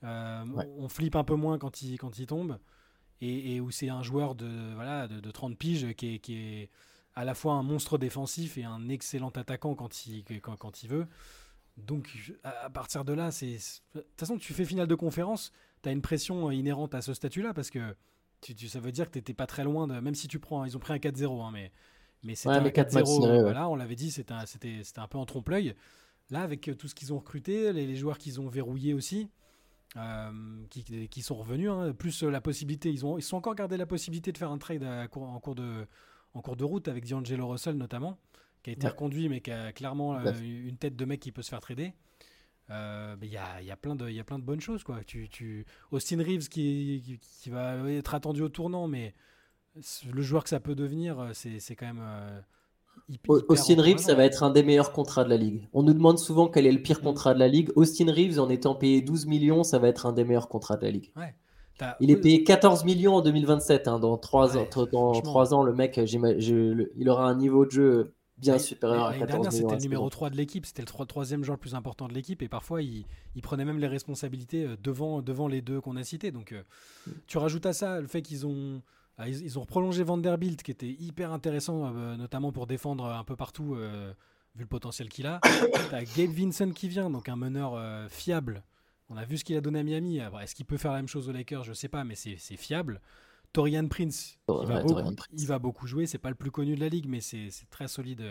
[0.05, 0.65] Euh, Ouais.
[0.77, 2.57] On flippe un peu moins quand il, quand il tombe.
[3.21, 6.35] Et, et où c'est un joueur de, voilà, de, de 30 piges qui est, qui
[6.35, 6.69] est
[7.15, 10.89] à la fois un monstre défensif et un excellent attaquant quand il, quand, quand il
[10.89, 11.07] veut.
[11.77, 12.09] Donc,
[12.43, 13.57] à, partir de là, c'est.
[13.95, 15.51] De toute façon, tu fais finale de conférence,
[15.83, 17.95] tu as une pression inhérente à ce statut-là parce que
[18.41, 19.99] tu, tu- ça veut dire que tu n'étais pas très loin de.
[19.99, 20.63] Même si tu prends.
[20.65, 21.71] Ils ont pris un 4-0, hein, mais,
[22.23, 23.21] mais c'était Ouais, un mais quatre matchs 4-0.
[23.21, 23.41] serrés, ouais.
[23.43, 24.43] Voilà, on l'avait dit, c'était un,
[24.97, 25.73] un peu en trompe-l'œil.
[26.29, 29.29] Là, avec euh, tout ce qu'ils ont recruté, les, les joueurs qu'ils ont verrouillés aussi,
[29.97, 33.55] euh, qui, qui sont revenus, hein, plus euh, la possibilité, ils ont, ils sont encore
[33.55, 35.87] gardé la possibilité de faire un trade à cours- en, cours de,
[36.33, 38.17] en cours de route avec D'Angelo Russell notamment,
[38.63, 38.91] qui a été Ouais.
[38.91, 41.93] reconduit mais qui a clairement euh, une tête de mec qui peut se faire trader.
[42.71, 44.83] Euh, Il y, a, y, a plein de- y a plein de bonnes choses.
[44.83, 45.03] Quoi.
[45.03, 45.65] Tu, tu...
[45.91, 49.13] Austin Reeves qui, qui, qui va être attendu au tournant, mais
[50.11, 52.43] le joueur que ça peut devenir, c'est c'est quand même.
[53.29, 55.67] Euh, Austin Reeves, ça va être un des meilleurs contrats de la ligue.
[55.73, 57.71] On nous demande souvent quel est le pire contrat de la ligue.
[57.75, 60.83] Austin Reeves, en étant payé 12 millions, ça va être un des meilleurs contrats de
[60.85, 61.11] la ligue.
[61.99, 63.87] Il est payé 14 millions en 2027.
[63.87, 64.61] hein, dans 3 Ouais,
[64.95, 69.11] ans, dans le mec, je- le- il aura un niveau de jeu bien supérieur à
[69.11, 69.69] l'année 14 dernière, millions.
[69.69, 70.09] c'était le numéro moment.
[70.09, 72.81] 3 de l'équipe, c'était le tro- troisième joueur le plus important de l'équipe, et parfois
[72.81, 73.05] il,
[73.35, 76.31] il prenait même les responsabilités euh, devant, devant les deux qu'on a cités.
[76.31, 76.61] Donc euh,
[77.27, 78.81] tu rajoutes à ça le fait qu'ils ont,
[79.19, 83.35] ils, ils ont prolongé Vanderbilt, qui était hyper intéressant, euh, notamment pour défendre un peu
[83.35, 84.13] partout, euh,
[84.55, 85.39] vu le potentiel qu'il a.
[85.89, 88.63] T'as Gabe Vincent qui vient, donc un meneur euh, fiable.
[89.09, 90.17] On a vu ce qu'il a donné à Miami.
[90.41, 91.63] Est-ce qu'il peut faire la même chose aux Lakers?
[91.63, 92.99] Je sais pas, mais c'est c'est fiable.
[93.53, 95.29] Torian Prince, il, Ouais, va Torian beaucoup, Prince.
[95.41, 96.07] il va beaucoup jouer.
[96.07, 98.23] C'est pas le plus connu de la ligue, mais c'est c'est très solide.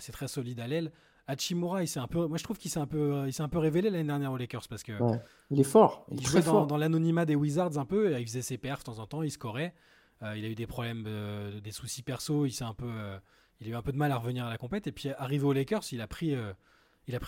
[0.00, 0.90] c'est très solide à l'aile.
[1.26, 3.48] Hachimura, il s'est un peu, moi je trouve qu'il s'est un peu, il s'est un
[3.48, 5.18] peu révélé l'année dernière aux Lakers parce que Ouais.
[5.50, 6.04] Il est fort.
[6.10, 8.12] Il jouait dans, dans l'anonymat des Wizards un peu.
[8.14, 9.74] et Il faisait ses perfs de temps en temps, il scorait.
[10.22, 12.44] Euh, il a eu des problèmes, euh, des soucis perso.
[12.46, 13.18] Euh,
[13.60, 14.86] il a eu un peu de mal à revenir à la compète.
[14.86, 16.36] Et puis arrivé aux Lakers, il a pris,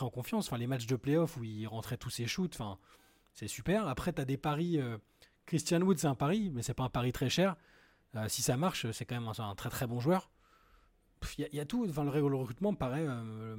[0.00, 0.48] en confiance.
[0.48, 2.58] Enfin, les matchs de playoff où il rentrait tous ses shoots.
[3.32, 3.88] C'est super.
[3.88, 4.80] Après, tu as des paris.
[5.44, 7.56] Christian Wood, c'est un pari, mais c'est pas un pari très cher.
[8.28, 10.30] Si ça marche, c'est quand même un, très très bon joueur.
[11.38, 11.86] Il y, a- tout.
[11.88, 13.06] Enfin, le, le recrutement me paraît,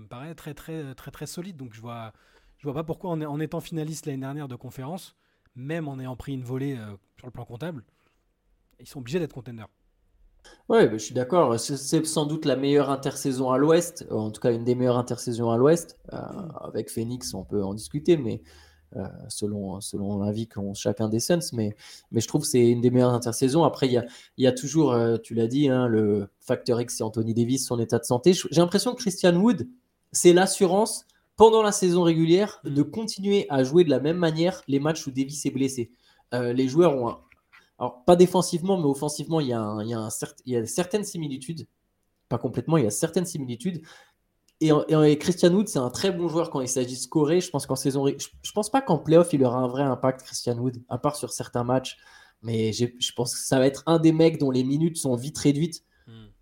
[0.09, 1.57] paraît très très très très solide.
[1.57, 2.13] Donc je vois,
[2.63, 5.15] vois pas pourquoi en, étant finaliste l'année dernière de conférence,
[5.55, 6.77] même en ayant pris une volée
[7.17, 7.83] sur le plan comptable,
[8.79, 9.67] ils sont obligés d'être contenders.
[10.69, 11.59] Ouais, bah, je suis d'accord.
[11.59, 14.97] C'est- sans doute la meilleure intersaison à l'Ouest, euh, en tout cas une des meilleures
[14.97, 15.97] intersaisons à l'Ouest.
[16.13, 16.17] Euh,
[16.61, 18.41] avec Phoenix, on peut en discuter, mais
[18.95, 21.39] euh, selon, selon l'avis qu'ont chacun des Suns.
[21.53, 21.75] Mais,
[22.11, 23.63] mais je trouve que c'est une des meilleures intersaisons.
[23.63, 24.05] Après, il y a,
[24.37, 27.79] y a toujours, euh, tu l'as dit, hein, le facteur X, c'est Anthony Davis, son
[27.79, 28.33] état de santé.
[28.33, 29.67] J'ai l'impression que Christian Wood,
[30.13, 34.79] c'est l'assurance pendant la saison régulière de continuer à jouer de la même manière les
[34.79, 35.91] matchs où Davis est blessé.
[36.33, 37.19] Les joueurs ont un,
[37.79, 40.53] alors, pas défensivement, mais offensivement, il y a, un- il y a, un cer- il
[40.53, 41.67] y a certaines similitudes.
[42.29, 43.81] Pas complètement, il y a certaines similitudes.
[44.59, 47.39] Et, et- et Christian Wood, c'est un très bon joueur quand il s'agit de scorer.
[47.41, 50.23] Je pense qu'en saison, je, je pense pas qu'en playoff, il aura un vrai impact,
[50.23, 51.97] Christian Wood, à part sur certains matchs.
[52.41, 55.37] Mais je pense que ça va être un des mecs dont les minutes sont vite
[55.37, 55.83] réduites.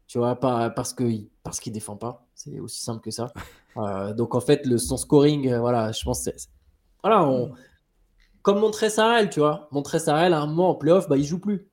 [0.08, 2.26] Tu vois, pas parce qu'il parce qu'il défend pas.
[2.36, 3.32] C'est aussi simple que ça.
[3.78, 6.50] Euh, donc en fait, le, son scoring, euh, voilà, je pense que c'est-
[7.04, 7.52] voilà, on,
[8.45, 9.67] comme Montrezl Harrell, tu vois.
[9.71, 11.67] Montrezl Harrell, à un moment en playoff, bah, il joue plus.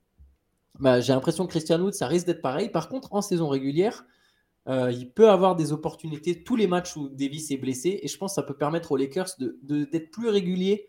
[0.81, 2.71] Bah, j'ai l'impression que Christian Wood, ça risque d'être pareil.
[2.71, 4.07] Par contre, en saison régulière,
[4.69, 8.01] euh, il peut avoir des opportunités tous les matchs où Davis est blessé.
[8.03, 10.89] Et je pense que ça peut permettre aux Lakers de- de- d'être plus réguliers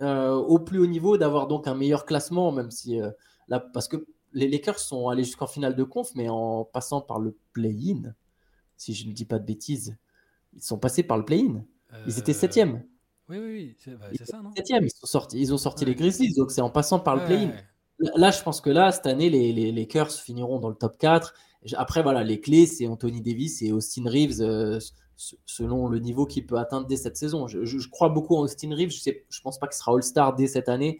[0.00, 3.10] euh, au plus haut niveau, d'avoir donc un meilleur classement, même si euh,
[3.48, 7.18] là, parce que les Lakers sont allés jusqu'en finale de conf, mais en passant par
[7.18, 8.14] le play-in,
[8.78, 9.98] si je ne dis pas de bêtises,
[10.54, 11.62] ils sont passés par le play-in.
[12.06, 12.82] Ils étaient septième.
[13.30, 15.90] Oui, oui, oui, c'est bah, ça, non Septième, ils, sont sortis, ils ont sorti Ouais.
[15.90, 17.52] les Grizzlies, donc c'est en passant par le Ouais, play-in.
[18.16, 21.34] Là, je pense que là, cette année, les, les Lakers finiront dans le top 4.
[21.76, 24.78] Après, voilà, les clés, c'est Anthony Davis et Austin Reeves, euh,
[25.46, 27.46] selon le niveau qu'il peut atteindre dès cette saison.
[27.46, 28.90] Je, je- je crois beaucoup en Austin Reeves.
[28.90, 30.98] Je ne je pense pas qu'il sera All-Star dès cette année,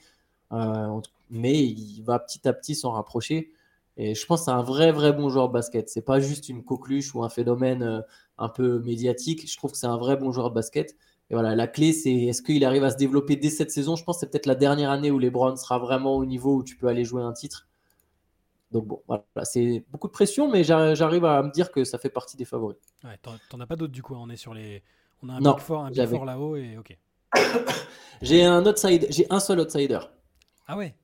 [0.53, 3.51] euh, mais il va petit à petit s'en rapprocher.
[3.97, 5.89] Et je pense que c'est un vrai, vrai bon joueur de basket.
[5.89, 8.01] C'est pas juste une coqueluche ou un phénomène euh,
[8.39, 9.51] un peu médiatique.
[9.51, 10.97] Je trouve que c'est un vrai bon joueur de basket.
[11.31, 13.95] Et voilà, la clé, c'est est-ce qu'il arrive à se développer dès cette saison?
[13.95, 16.65] Je pense que c'est peut-être la dernière année où LeBron sera vraiment au niveau où
[16.65, 17.69] tu peux aller jouer un titre.
[18.73, 21.99] Donc bon, voilà, c'est beaucoup de pression, mais j'a- j'arrive à me dire que ça
[21.99, 22.79] fait partie des favoris.
[23.05, 24.83] Ouais, t'en- as pas d'autres du coup, on est sur les.
[25.23, 26.97] On a un Non, big four, un big là-haut et ok.
[28.23, 30.01] J'ai un outsider, j'ai un seul outsider.
[30.67, 30.95] Ah ouais?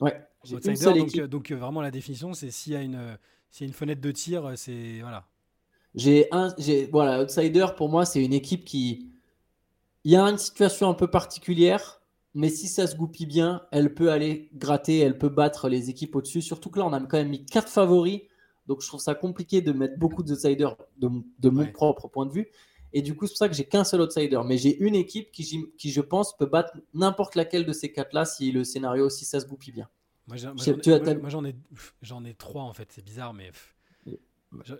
[0.00, 2.82] Ouais, j'ai une Outsider, seule donc, donc euh, vraiment la définition, c'est s'il y, a
[2.82, 3.18] une,
[3.60, 5.00] y a une fenêtre de tir, euh, c'est.
[5.00, 5.26] Voilà.
[5.94, 6.54] J'ai un,
[6.92, 9.10] voilà, outsider pour moi, c'est une équipe qui,
[10.04, 12.00] il y a une situation un peu particulière,
[12.34, 16.14] mais si ça se goupille bien, elle peut aller gratter, elle peut battre les équipes
[16.16, 16.42] au-dessus.
[16.42, 18.22] Surtout que là, on a quand même mis quatre favoris
[18.66, 21.08] Donc je trouve ça compliqué de mettre beaucoup d'outsiders de,
[21.40, 21.72] de mon Ouais.
[21.72, 22.48] propre point de vue.
[22.92, 24.40] Et du coup, c'est pour ça que j'ai qu'un seul outsider.
[24.44, 28.24] Mais j'ai une équipe qui, qui, je pense, peut battre n'importe laquelle de ces quatre-là
[28.24, 29.88] si le scénario, si ça se goupille bien.
[30.28, 31.56] Moi, j'en ai-
[32.02, 32.92] j'en ai, trois en fait.
[32.92, 33.50] C'est bizarre, mais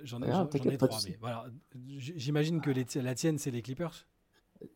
[0.05, 0.47] j'en- ai, Ah,
[0.79, 0.99] trois.
[1.05, 1.47] Mais voilà,
[1.97, 4.07] j'imagine que les ti- la tienne, c'est les Clippers.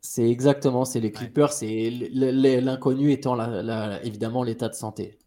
[0.01, 5.19] C'est exactement, c'est les Clippers, c'est l'inconnu étant la- la- évidemment l'état de santé.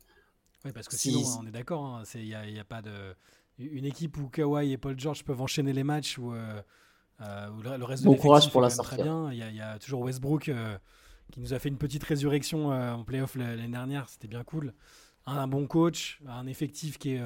[0.65, 1.85] Oui, parce que Si- sinon, on est d'accord.
[1.85, 3.15] hein, Il n'y a, pas de
[3.59, 6.61] une équipe où Kawhi et Paul George peuvent enchaîner les matchs où, euh,
[7.21, 9.31] euh, où le, reste de Bon courage pour la même très bien.
[9.31, 10.77] Il y, a, il y a toujours Westbrook euh,
[11.31, 14.09] qui nous a fait une petite résurrection euh, en playoff l'année dernière.
[14.09, 14.73] C'était bien cool.
[15.25, 17.21] Un, un bon coach, un effectif qui est.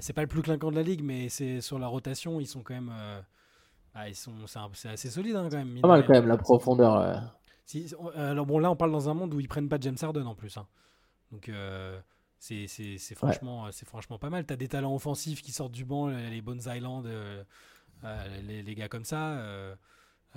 [0.00, 2.62] c'est pas le plus clinquant de la ligue, mais c'est sur la rotation, ils sont
[2.62, 2.92] quand même.
[3.98, 4.32] Euh, ah, ils sont,
[4.74, 5.80] c'est assez solide hein, quand même.
[5.80, 6.94] Pas mal quand même la profondeur.
[6.96, 7.16] euh.
[7.66, 9.96] Si- euh, alors bon, là, on parle dans un monde où ils prennent pas James
[10.00, 10.56] Harden en plus.
[10.56, 10.66] hein.
[11.32, 12.00] Donc euh,
[12.38, 12.66] c'est
[13.14, 14.46] franchement, c'est franchement pas mal.
[14.46, 17.44] Tu as des talents offensifs qui sortent du banc, les les Bones Island, euh,
[18.04, 19.38] euh, les, les gars comme ça.
[19.38, 19.74] euh,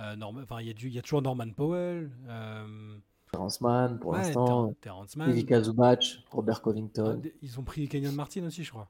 [0.00, 2.96] euh, enfin, il y, y a toujours Norman Powell, euh,
[3.30, 5.32] Terrence Mann pour ouais, l'instant, Ter- Terrence Mann.
[5.62, 8.88] Zubac, Robert Covington, Ils ont pris Kenyon Martin aussi, je crois.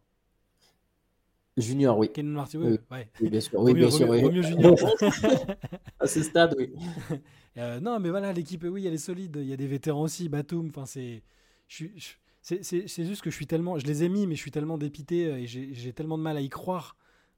[1.56, 2.10] Junior, oui.
[2.10, 2.68] Kenyon Martin, Oui.
[2.70, 3.08] oui, ouais.
[3.20, 3.60] Oui, bien sûr.
[3.60, 4.06] Oui, Romeo- bien sûr.
[4.06, 4.22] Romeo- oui.
[4.22, 4.74] Romeo Junior.
[6.00, 6.72] à ce stade, oui.
[7.58, 9.36] Euh, non, mais voilà, l'équipe, oui, elle est solide.
[9.38, 10.70] Il y a des vétérans aussi, Batum.
[10.70, 11.22] Enfin, c'est,
[11.68, 15.26] c'est, juste que je suis tellement, je les ai mis, mais je suis tellement dépité
[15.26, 16.96] euh, et j'ai, tellement de mal à y croire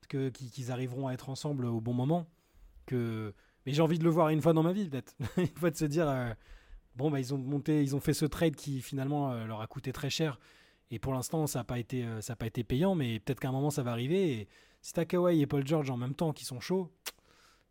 [0.08, 2.28] que qu'ils, qu'ils arriveront à être ensemble au bon moment
[2.86, 3.34] que.
[3.66, 5.16] Mais j'ai envie de le voir une fois dans ma vie, peut-être.
[5.36, 6.30] une fois de se dire, euh,
[6.94, 9.66] bon, bah, ils ont monté, ils ont fait ce trade qui finalement euh, leur a
[9.66, 10.38] coûté très cher.
[10.94, 13.40] Et pour l'instant, ça n'a pas été, euh, ça a pas été payant, mais peut-être
[13.40, 14.32] qu'à un moment, ça va arriver.
[14.32, 14.48] Et
[14.80, 16.90] si t'as Kawhi et Paul George en même temps qui sont chauds,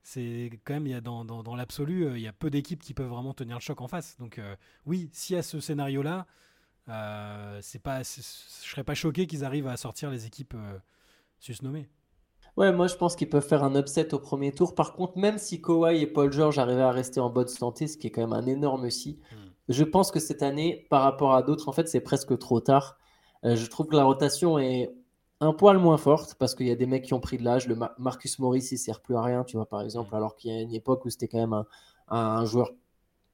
[0.03, 2.49] c'est quand même, il y a dans, dans, dans l'absolu, euh, il y a peu
[2.49, 4.17] d'équipes qui peuvent vraiment tenir le choc en face.
[4.19, 4.55] Donc euh,
[4.85, 6.27] oui, s'il y a ce scénario-là,
[6.89, 8.21] euh, c'est pas, c'est-
[8.65, 10.77] je serais pas choqué qu'ils arrivent à sortir les équipes euh,
[11.39, 11.89] susnommées.
[12.57, 14.75] Ouais, moi je pense qu'ils peuvent faire un upset au premier tour.
[14.75, 17.97] Par contre, même si Kawhi et Paul George arrivaient à rester en bonne santé, ce
[17.97, 19.49] qui est quand même un énorme si, Hmm.
[19.69, 22.97] je pense que cette année, par rapport à d'autres, en fait, c'est presque trop tard.
[23.45, 24.89] Euh, je trouve que la rotation est
[25.41, 27.67] un poil moins forte parce qu'il y a des mecs qui ont pris de l'âge.
[27.67, 30.15] Le Ma- Marcus Morris, il sert plus à rien, tu vois, par exemple, Mm.
[30.15, 31.65] alors qu'il y a une époque où c'était quand même un,
[32.07, 32.71] un joueur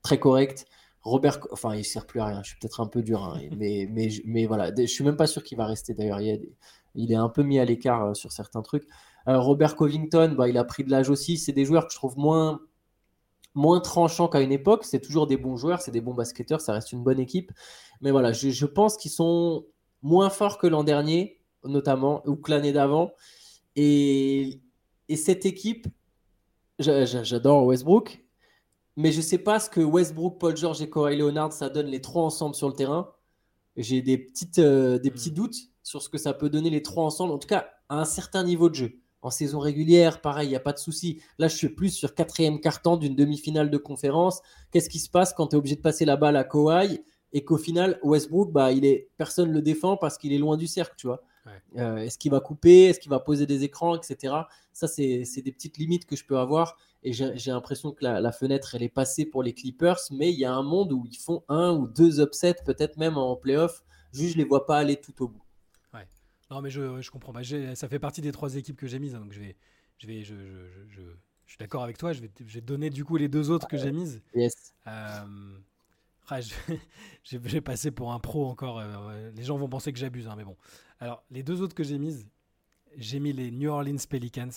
[0.03, 0.67] très correct.
[1.01, 2.43] Robert, enfin, il sert plus à rien.
[2.43, 5.17] Je suis peut-être un peu dur, hein, mais, mais, je- mais voilà, je suis même
[5.17, 6.21] pas sûr qu'il va rester d'ailleurs.
[6.95, 8.87] Il, est un peu mis à l'écart euh, sur certains trucs.
[9.27, 11.37] Euh, Robert Covington, bah, il a pris de l'âge aussi.
[11.37, 12.59] C'est des joueurs que je trouve moins,
[13.55, 14.83] moins tranchants qu'à une époque.
[14.85, 17.51] C'est toujours des bons joueurs, c'est des bons basketteurs, ça reste une bonne équipe.
[18.01, 19.65] Mais voilà, je, je pense qu'ils sont
[20.01, 23.11] moins forts que l'an dernier, notamment, ou que l'année d'avant.
[23.75, 24.61] Et,
[25.07, 25.87] et cette équipe,
[26.79, 28.23] j'a- j'a- j'adore Westbrook,
[28.95, 31.87] mais je ne sais pas ce que Westbrook, Paul George et Kawhi Leonard, ça donne
[31.87, 33.13] les trois ensemble sur le terrain.
[33.77, 37.05] J'ai des, petites, euh, des petits doutes sur ce que ça peut donner les trois
[37.05, 38.99] ensemble, en tout cas à un certain niveau de jeu.
[39.21, 41.21] En saison régulière, pareil, il n'y a pas de souci.
[41.37, 44.41] Là, je suis plus sur quatrième carton d'une demi-finale de conférence.
[44.71, 47.01] Qu'est-ce qui se passe quand tu es obligé de passer la balle à Kawhi?
[47.33, 50.57] Et qu'au final, Westbrook, bah, il est, personne ne le défend parce qu'il est loin
[50.57, 51.21] du cercle, tu vois.
[51.45, 51.81] Ouais.
[51.81, 52.85] Euh, est-ce qu'il va couper?
[52.85, 54.33] Est-ce qu'il va poser des écrans, etc.
[54.73, 56.77] Ça, c'est des petites limites que je peux avoir.
[57.03, 59.99] Et j'ai l'impression que la, la fenêtre, elle est passée pour les Clippers.
[60.11, 63.17] Mais il y a un monde où ils font un ou deux upsets, peut-être même
[63.17, 63.83] en playoff.
[64.11, 65.41] Juste, je les vois pas aller tout au bout.
[66.51, 67.31] Non, mais je, je comprends.
[67.31, 69.55] Bah, ça fait partie des trois équipes que j'ai mises, hein, donc je vais,
[69.99, 70.33] je vais, je,
[70.89, 71.01] je,
[71.45, 72.11] je, suis d'accord avec toi.
[72.11, 74.21] Je vais, je vais te donner du coup les deux autres que j'ai mises.
[74.33, 74.73] Yes.
[74.87, 75.57] Euh,
[76.29, 76.39] ah,
[77.23, 78.79] j'ai passé pour un pro encore.
[78.79, 80.55] euh, les gens vont penser que j'abuse, hein, mais bon.
[80.99, 82.27] Alors, les deux autres que j'ai mises,
[82.97, 84.49] j'ai mis les New Orleans Pelicans.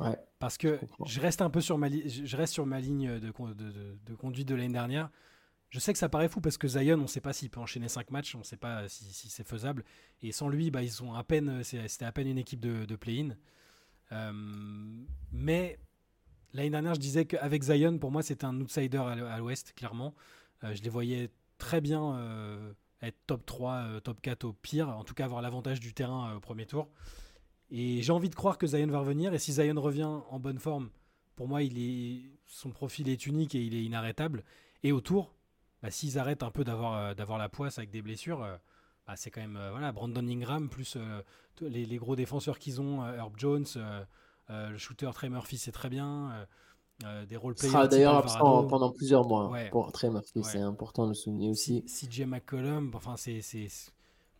[0.00, 0.18] Ouais.
[0.40, 3.48] Parce que je reste un peu sur ma, je reste sur ma ligne de, con-
[3.50, 5.08] de, de- de conduite de l'année dernière.
[5.70, 7.60] Je sais que ça paraît fou parce que Zion, on ne sait pas s'il peut
[7.60, 9.84] enchaîner 5 matchs, on ne sait pas si, si c'est faisable.
[10.22, 12.96] Et sans lui, bah, ils sont à peine, c'est- c'était à peine une équipe de,
[12.96, 13.36] play-in.
[14.12, 14.32] Euh,
[15.32, 15.78] mais
[16.52, 20.14] l'année dernière, je disais qu'avec Zion, pour moi, c'était un outsider à l'ouest, clairement.
[20.64, 22.72] Euh, je les voyais très bien euh,
[23.02, 26.34] être top 3, euh, top 4 au pire, en tout cas avoir l'avantage du terrain
[26.34, 26.88] au premier tour.
[27.70, 29.34] Et j'ai envie de croire que Zion va revenir.
[29.34, 30.90] Et si Zion revient en bonne forme,
[31.36, 31.60] pour moi,
[32.46, 34.44] son profil est unique et il est inarrêtable.
[34.82, 35.34] Et autour,
[35.82, 38.46] bah, s'ils arrêtent un peu d'avoir la poisse avec des blessures,
[39.06, 40.96] bah, c'est quand même voilà, Brandon Ingram plus
[41.62, 43.66] les, gros défenseurs qu'ils ont, Herb Jones,
[44.50, 46.46] le shooter Trey Murphy, c'est très bien.
[47.04, 49.68] Euh, des role sera d'ailleurs absent pendant plusieurs mois Ouais.
[49.70, 50.38] pour Trey Murphy.
[50.38, 50.44] Ouais.
[50.44, 51.84] C'est important de le souligner aussi.
[51.84, 53.40] CJ McCollum, enfin c'est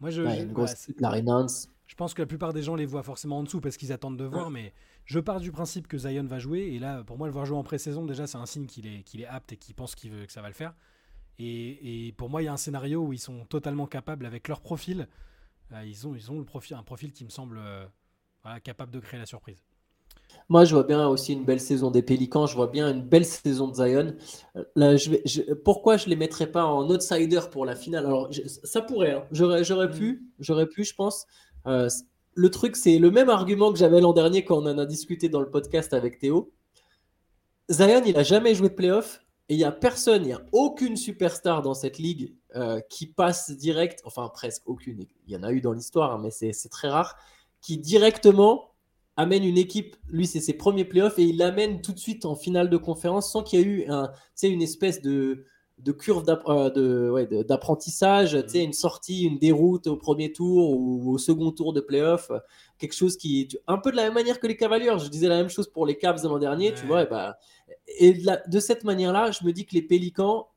[0.01, 3.03] moi je, Ouais, une voilà, grosse je pense que la plupart des gens les voient
[3.03, 4.73] forcément en dessous parce qu'ils attendent de voir, mais
[5.05, 6.61] je pars du principe que Zion va jouer.
[6.73, 9.03] Et là, pour moi, le voir jouer en pré-saison, déjà, c'est un signe qu'il est,
[9.03, 10.75] qu'il est apte et qu'il pense qu'il veut, que ça va le faire.
[11.39, 14.49] Et, et pour moi, il y a un scénario où ils sont totalement capables, avec
[14.49, 15.09] leur profil,
[15.73, 17.87] euh, ils, ont, ils ont le profil, un profil qui me semble euh,
[18.43, 19.63] voilà, capable de créer la surprise.
[20.49, 22.47] Moi, je vois bien aussi une belle saison des Pélicans.
[22.47, 24.15] Je vois bien une belle saison de Zion.
[24.57, 28.07] Euh, Là, je vais, je- pourquoi je les mettrais pas en outsider pour la finale?
[28.07, 29.13] Alors, je- ça pourrait.
[29.13, 29.25] hein.
[29.33, 30.29] J'aurais, j'aurais pu.
[30.41, 31.27] J'aurais pu, je pense.
[31.67, 31.89] Euh,
[32.35, 35.29] le truc, c'est le même argument que j'avais l'an dernier quand on en a discuté
[35.29, 36.53] dans le podcast avec Théo.
[37.71, 39.21] Zion, il a jamais joué de playoff.
[39.51, 43.07] Et il n'y a personne, il n'y a aucune superstar dans cette ligue euh, qui
[43.07, 46.55] passe direct, enfin presque aucune, il y en a eu dans l'histoire, hein, mais c'est
[46.55, 47.15] c'est très rare,
[47.61, 48.71] qui directement
[49.17, 52.35] amène une équipe, lui c'est ses premiers playoffs, et il l'amène tout de suite en
[52.35, 54.11] finale de conférence sans qu'il y ait eu un,
[54.43, 55.45] une espèce de,
[55.79, 60.33] de curve d'app- euh, de- ouais, de- d'apprentissage, sais, une sortie, une déroute au premier
[60.33, 62.31] tour ou au second tour de playoff,
[62.79, 65.37] quelque chose qui, un peu de la même manière que les Cavaliers, je disais la
[65.37, 67.39] même chose pour les Cavs l'an dernier, tu vois, et, bah,
[67.99, 70.49] et de, la- de cette manière-là, je me dis que les Pélicans,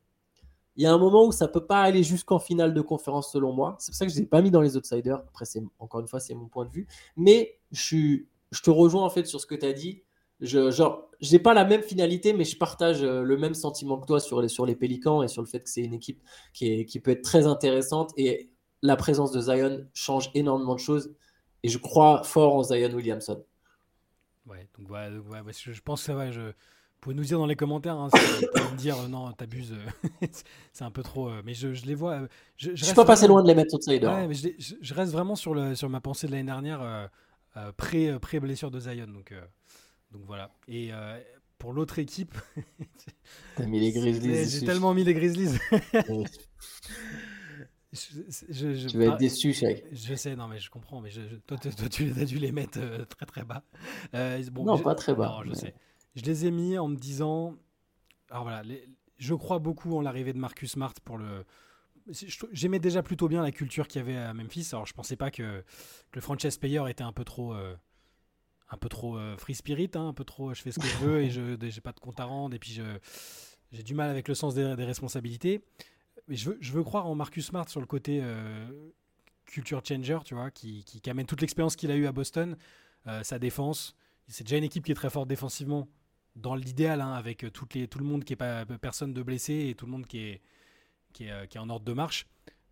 [0.76, 3.52] il y a un moment où ça peut pas aller jusqu'en finale de conférence selon
[3.52, 3.76] moi.
[3.80, 5.24] C'est pour ça que je les ai pas mis dans les outsiders.
[5.28, 5.46] Après,
[5.80, 6.86] encore une fois, c'est mon point de vue.
[7.16, 10.04] Mais je, suis, je te rejoins en fait sur ce que tu as dit.
[10.40, 14.06] Je, genre, j'ai pas la même finalité, mais je partage euh, le même sentiment que
[14.06, 16.22] toi sur les, sur les Pélicans et sur le fait que c'est une équipe
[16.54, 18.14] qui, est, qui peut être très intéressante.
[18.18, 18.50] Et
[18.84, 21.16] la présence de Zion change énormément de choses.
[21.64, 23.44] Et je crois fort en Zion Williamson.
[24.46, 25.10] Ouais, donc, ouais,
[25.52, 26.32] je, je pense que ça va.
[26.32, 26.42] Je...
[26.42, 26.54] Vous
[27.02, 29.74] pouvez nous dire dans les commentaires, hein, si vous pouvez me dire euh, non, t'abuses,
[29.74, 30.28] euh,
[30.74, 31.30] c'est un peu trop.
[31.30, 32.14] euh, mais je, je les vois.
[32.14, 34.08] euh, je, Je suis pas passé loin de les mettre outsider.
[34.08, 36.82] Ouais, mais je, je- je reste vraiment sur, le, sur ma pensée de l'année dernière,
[36.82, 37.08] euh,
[37.58, 39.08] euh, pré, euh, pré-blessure de Zion.
[39.08, 39.42] Donc, euh,
[40.12, 40.52] donc voilà.
[40.68, 40.92] Et
[41.58, 42.36] pour l'autre équipe,
[43.56, 44.48] T'as mis les Grizzlies.
[44.50, 45.58] j'ai tellement mis les Grizzlies.
[47.94, 49.86] Je, je- je- Tu vas être déçu, Shaq.
[49.94, 51.00] Je sais, non, mais je comprends.
[51.00, 51.10] Mais
[51.48, 53.64] toi, tu- toi, tu les as dû les mettre euh, très très bas.
[54.14, 55.74] Euh, bon, Non, pas très bas, Non, je mais- sais.
[56.16, 57.56] Je les ai mis en me disant.
[58.30, 58.84] Alors voilà, les-
[59.18, 61.46] je crois beaucoup en l'arrivée de Marcus Smart pour le.
[62.52, 64.70] J'aimais déjà plutôt bien la culture qu'il y avait à Memphis.
[64.72, 67.54] Alors je pensais pas que, que le franchise player était un peu trop.
[67.54, 67.76] euh,
[68.70, 70.98] un peu trop euh, free spirit, hein, un peu trop je fais ce que je
[70.98, 72.84] veux et je j'ai pas de compte à rendre et puis je
[73.72, 75.62] j'ai du mal avec le sens des, des responsabilités.
[76.28, 78.68] Mais je veux, je veux croire en Marcus Smart sur le côté euh,
[79.46, 82.58] culture changer, tu vois, qui, qui, qui amène toute l'expérience qu'il a eue à Boston,
[83.08, 83.96] euh, sa défense.
[84.28, 85.88] C'est déjà une équipe qui est très forte défensivement,
[86.36, 89.68] dans l'idéal, hein, avec toutes les, tout le monde qui est pas personne de blessé
[89.70, 90.42] et tout le monde qui est,
[91.18, 92.28] qui est, euh, qui est en ordre de marche.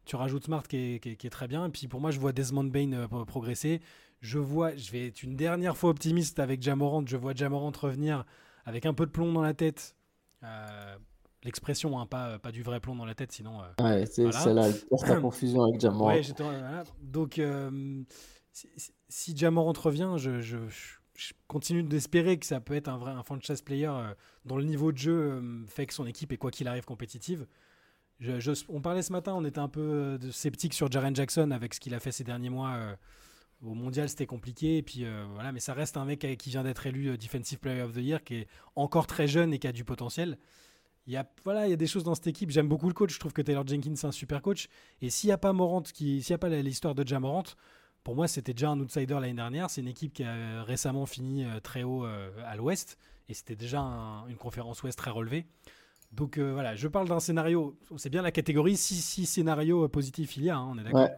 [0.05, 1.65] Tu rajoutes Smart qui est, qui est- qui est très bien.
[1.65, 3.81] Et puis pour moi, je vois Desmond Bain euh, pro- progresser.
[4.21, 7.03] Je vois, je vais être une dernière fois optimiste avec Jamorant.
[7.05, 8.23] Je vois Jamorant revenir
[8.65, 9.95] avec un peu de plomb dans la tête.
[10.43, 10.95] Euh,
[11.43, 13.61] L'expression, hein, pas, pas du vrai plomb dans la tête, sinon.
[13.61, 14.39] euh, Ouais, c'est Voilà.
[14.39, 16.07] celle-là, elle porte la confusion avec Jamorant.
[16.07, 16.83] Ouais, j'étais- voilà.
[17.03, 18.01] Donc, euh,
[18.51, 18.67] si,
[19.09, 20.57] si- Jamorant revient, je, je-
[21.15, 23.91] je continue d'espérer que ça peut être un vrai un franchise player
[24.45, 27.45] dont le niveau de jeu fait que son équipe est quoi qu'il arrive compétitive.
[28.69, 31.79] On parlait ce matin, on était un peu euh, sceptique sur Jaren Jackson avec ce
[31.79, 32.71] qu'il a fait ces derniers mois.
[32.75, 32.95] euh,
[33.61, 34.77] au mondial, c'était compliqué.
[34.77, 37.81] Et puis, euh, voilà, mais ça reste un mec qui vient d'être élu Defensive Player
[37.81, 40.37] of the Year, qui est encore très jeune et qui a du potentiel.
[41.07, 42.51] Il y a, voilà, il y a des choses dans cette équipe.
[42.51, 43.13] J'aime beaucoup le coach.
[43.13, 44.67] Je trouve que Taylor Jenkins c'est un super coach.
[45.01, 47.43] Et s'il n'y a pas Morant, s'il n'y a pas l'histoire de Jamorant,
[48.03, 49.69] pour moi, c'était déjà un outsider l'année dernière.
[49.69, 52.97] C'est une équipe qui a récemment fini très haut à l'ouest.
[53.29, 55.45] Et c'était déjà un- une conférence ouest très relevée.
[56.11, 57.77] Donc euh, voilà, je parle d'un scénario.
[57.97, 58.77] C'est bien la catégorie.
[58.77, 61.01] Si, si scénario positif il y a, hein, on est d'accord.
[61.01, 61.15] Ouais.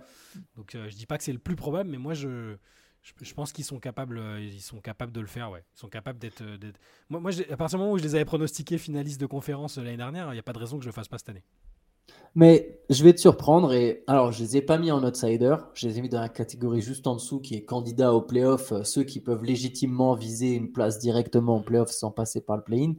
[0.55, 2.55] Donc euh, je dis pas que c'est le plus probable, mais moi je,
[3.01, 5.51] je, je pense qu'ils sont capables, euh, ils sont capables de le faire.
[5.51, 6.41] Ouais, ils sont capables d'être.
[6.41, 6.57] euh,
[7.09, 9.97] Moi, à partir du moment où je les avais pronostiqués finalistes de conférence euh, l'année
[9.97, 11.43] dernière, il n'y a pas de raison que je le fasse pas cette année.
[12.35, 15.87] Mais je vais te surprendre et alors je les ai pas mis en outsider, je
[15.87, 18.83] les ai mis dans la catégorie juste en dessous qui est candidat au playoff, euh,
[18.83, 22.93] ceux qui peuvent légitimement viser une place directement en playoff sans passer par le play-in.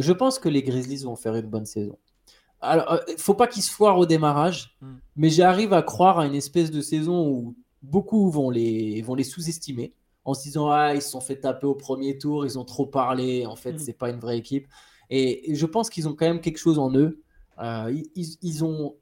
[0.00, 1.98] Je pense que les Grizzlies vont faire une bonne saison.
[2.60, 4.86] Alors, euh, faut pas qu'ils se foirent au démarrage, Mm.
[5.16, 9.24] mais j'arrive à croire à une espèce de saison où beaucoup vont les, vont les
[9.24, 9.94] sous-estimer
[10.26, 12.84] en se disant ah ils se sont fait taper au premier tour, ils ont trop
[12.86, 13.78] parlé, en fait Mm.
[13.78, 14.66] c'est pas une vraie équipe.
[15.08, 17.22] Et, je pense qu'ils ont quand même quelque chose en eux.
[17.62, 18.96] Euh, ils- ils ont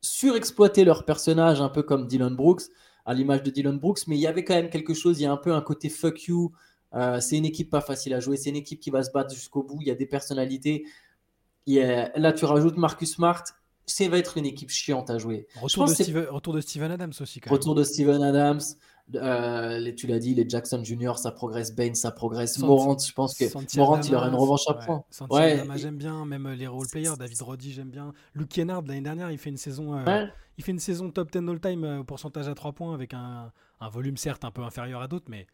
[0.00, 2.62] surexploité leur personnage un peu comme Dylan Brooks,
[3.04, 5.26] à l'image de Dylan Brooks, mais il y avait quand même quelque chose, il y
[5.26, 6.52] a un peu un côté fuck you.
[6.96, 9.32] Euh, c'est une équipe pas facile à jouer, c'est une équipe qui va se battre
[9.34, 10.84] jusqu'au bout, il y a des personnalités.
[11.66, 13.44] Il y a- là, tu rajoutes Marcus Smart,
[13.84, 15.46] ça va être une équipe chiante à jouer.
[15.60, 17.40] Retour de, Steven, retour de Steven Adams aussi.
[17.40, 17.58] Quand même.
[17.58, 18.60] Retour de Steven Adams,
[19.14, 22.96] euh, les- tu l'as dit, les Jackson Jr., ça progresse, Bain, ça progresse, Sant- Morant,
[22.98, 23.44] je pense que
[23.76, 25.04] Morant, il aura une revanche à prendre.
[25.30, 28.12] Ouais, j'aime bien, même les role players, David Roddy, j'aime bien.
[28.34, 30.28] Luke Kennard, l'année dernière, il fait une saison, euh, Ouais.
[30.58, 33.88] il fait une saison top 10 all-time au pourcentage à 3 points avec un, un
[33.88, 35.46] volume certes un peu inférieur à d'autres, mais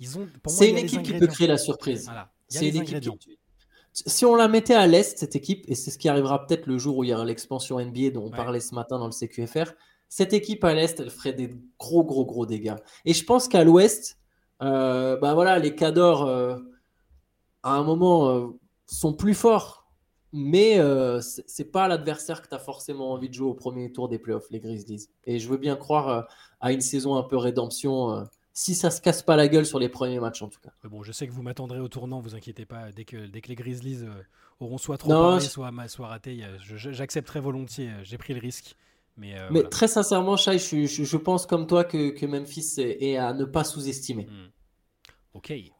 [0.00, 0.26] ils ont.
[0.46, 2.04] C'est une équipe qui peut créer la surprise.
[2.06, 3.38] Voilà, C'est une équipe qui-
[3.92, 6.78] Si on la mettait à l'Est, cette équipe, et c'est ce qui arrivera peut-être le
[6.78, 8.36] jour où il y aura l'expansion NBA dont on Ouais.
[8.36, 9.72] parlait ce matin dans le CQFR,
[10.08, 12.76] cette équipe à l'Est, elle ferait des gros, gros, gros dégâts.
[13.04, 14.16] Et je pense qu'à l'Ouest,
[14.62, 16.56] euh, bah voilà, les Cadors, euh,
[17.64, 18.46] à un moment, euh,
[18.86, 19.78] sont plus forts.
[20.32, 24.08] Mais euh, c'est pas l'adversaire que tu as forcément envie de jouer au premier tour
[24.08, 25.08] des playoffs, les Grizzlies.
[25.24, 26.28] Et je veux bien croire
[26.60, 28.24] à une saison un peu rédemption,
[28.62, 30.70] si ça se casse pas la gueule sur les premiers matchs en tout cas.
[30.84, 32.92] Mais bon, je sais que vous m'attendrez au tournant, vous inquiétez pas.
[32.92, 34.10] Dès que, dès que les Grizzlies euh,
[34.60, 37.88] auront soit trop Non, parlé, soit, soit raté, j'accepterai volontiers.
[37.88, 38.76] euh, J'ai pris le risque.
[39.16, 39.68] Mais, euh, Mais voilà.
[39.70, 43.32] très sincèrement, Shai, je, je- je pense comme toi que, que Memphis est, est à
[43.32, 44.26] ne pas sous-estimer.
[44.26, 44.48] Hmm.
[45.32, 45.50] Ok.
[45.50, 45.72] Et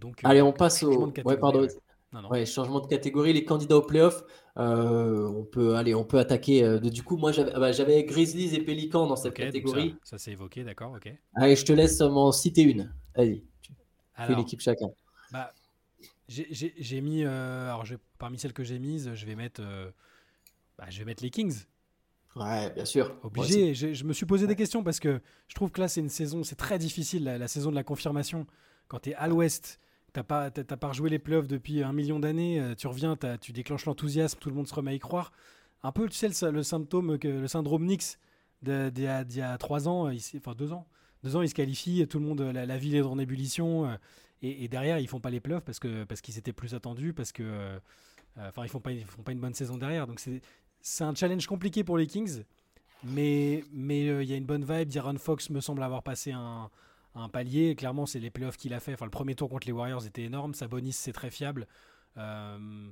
[0.00, 1.06] donc, Allez, on passe au.
[1.24, 1.60] Ouais, pardon.
[1.60, 1.68] ouais.
[2.12, 2.30] Non, non.
[2.30, 4.22] Ouais, changement de catégorie, les candidats au playoff.
[4.58, 6.62] euh, on peut aller, on peut attaquer.
[6.62, 9.90] euh, du coup, moi, j'avais ah bah, j'avais Grizzlies et Pélicans dans cette catégorie.
[10.04, 11.10] ça, ça c'est évoqué, d'accord, ok.
[11.34, 12.92] Allez, je te laisse m'en citer une.
[13.14, 13.72] Allez, tu
[14.16, 14.90] fais l'équipe chacun.
[15.32, 15.52] bah,
[16.28, 17.84] j'ai- mis, euh, alors
[18.18, 19.62] parmi celles que j'ai mises, je vais mettre,
[20.78, 21.64] bah, je vais mettre les Kings.
[22.36, 23.14] Ouais, bien sûr.
[23.22, 23.74] Obligé.
[23.74, 26.44] Je me suis posé des questions parce que je trouve que là, c'est une saison,
[26.44, 28.46] c'est très difficile, la, la saison de la confirmation.
[28.88, 29.80] Quand tu es à l'ouest,
[30.12, 33.38] t'as pas, t'as pas rejoué les playoffs depuis un million d'années, euh, tu reviens, t'as-
[33.38, 35.32] tu déclenches l'enthousiasme, tout le monde se remet à y croire.
[35.82, 38.18] Un peu, tu sais, le, symptôme, que, le syndrome Nix
[38.62, 39.06] d'il y,
[39.40, 40.86] a- trois ans, euh, enfin deux ans.
[41.24, 43.86] Deux ans, ils se qualifient, tout le monde, la, ville est en ébullition.
[43.86, 43.96] euh,
[44.42, 47.30] et, derrière, ils font pas les playoffs parce que parce qu'ils étaient plus attendus, parce
[47.30, 47.78] que,
[48.36, 50.06] enfin, ils font pas, ils font pas une bonne saison derrière.
[50.08, 50.40] Donc c'est
[50.80, 52.42] c'est un challenge compliqué pour les Kings.
[53.04, 54.88] Mais mais il y a une bonne vibe.
[54.88, 56.70] D'Aaron Fox me semble avoir passé un,
[57.14, 57.74] un palier.
[57.74, 58.98] Clairement, c'est les playoffs qu'il a fait.
[59.00, 60.54] Le premier tour contre les Warriors était énorme.
[60.54, 61.66] Sabonis, c'est très fiable.
[62.16, 62.90] Euh,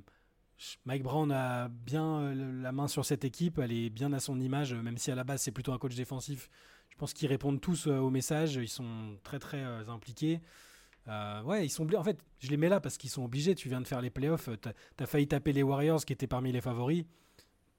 [0.85, 3.59] Mike Brown a bien euh, la main sur cette équipe.
[3.59, 5.95] Elle est bien à son image, même si à la base c'est plutôt un coach
[5.95, 6.49] défensif.
[6.89, 8.55] Je pense qu'ils répondent tous euh, aux messages.
[8.55, 10.41] Ils sont très très impliqués.
[11.07, 13.55] Ils sont En fait, je les mets là parce qu'ils sont obligés.
[13.55, 14.49] Tu viens de faire les playoffs.
[14.61, 17.05] Tu as, failli taper les Warriors qui étaient parmi les favoris.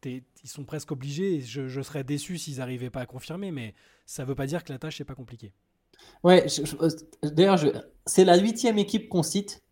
[0.05, 1.41] Ils sont presque obligés.
[1.41, 3.75] Je, serais déçu s'ils n'arrivaient pas à confirmer, mais
[4.07, 5.53] ça veut pas dire que la tâche n'est pas compliquée.
[6.25, 7.59] Ouais, je- d'ailleurs,
[8.07, 9.63] c'est la huitième équipe qu'on cite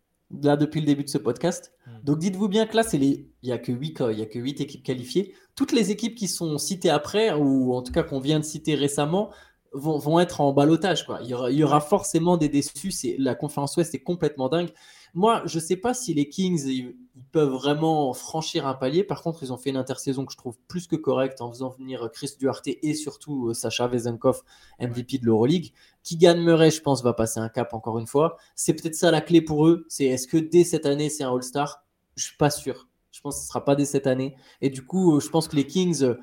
[0.41, 1.73] là depuis le début de ce podcast.
[1.85, 1.91] Mm.
[2.03, 3.27] Donc dites-vous bien que là, c'est les...
[3.43, 5.33] il n'y a que huit, il y a que huit équipes qualifiées.
[5.55, 8.75] Toutes les équipes qui sont citées après, ou en tout cas qu'on vient de citer
[8.75, 9.31] récemment,
[9.73, 11.05] vont, vont être en balotage.
[11.05, 11.19] Quoi.
[11.23, 12.91] Il, y aura, il y aura forcément des déçus.
[12.91, 14.71] C'est, la conférence Ouest est complètement dingue.
[15.13, 19.03] Moi, je ne sais pas si les Kings ils, ils peuvent vraiment franchir un palier.
[19.03, 21.69] Par contre, ils ont fait une intersaison que je trouve plus que correcte en faisant
[21.69, 24.41] venir Chris Duarte et surtout euh, Sacha Vezenkov,
[24.79, 25.73] MVP de l'Euroleague.
[26.03, 28.37] Keegan Murray, je pense, va passer un cap encore une fois.
[28.55, 29.85] C'est peut-être ça la clé pour eux.
[29.89, 31.83] C'est est-ce que dès cette année, c'est un All-Star?
[32.15, 32.87] Je suis pas sûr.
[33.11, 34.35] Je pense que ce sera pas dès cette année.
[34.61, 36.15] Et du coup, euh, je pense que les Kings euh,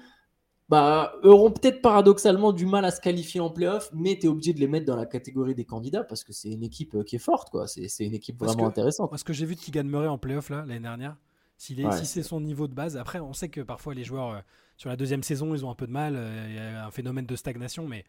[0.68, 4.52] bah, auront peut-être paradoxalement du mal à se qualifier en playoff, mais tu es obligé
[4.52, 7.16] de les mettre dans la catégorie des candidats parce que c'est une équipe euh, qui
[7.16, 7.48] est forte.
[7.50, 7.66] quoi.
[7.66, 9.10] C'est c'est une équipe Parce vraiment que- intéressante.
[9.10, 11.16] Moi, ce que j'ai vu de Keegan Murray en playoff l'année dernière,
[11.56, 11.96] s'il est, Ouais.
[11.96, 14.40] si c'est son niveau de base, après, on sait que parfois les joueurs euh,
[14.76, 16.14] sur la deuxième saison, ils ont un peu de mal.
[16.16, 18.04] euh, Il y a un phénomène de stagnation, mais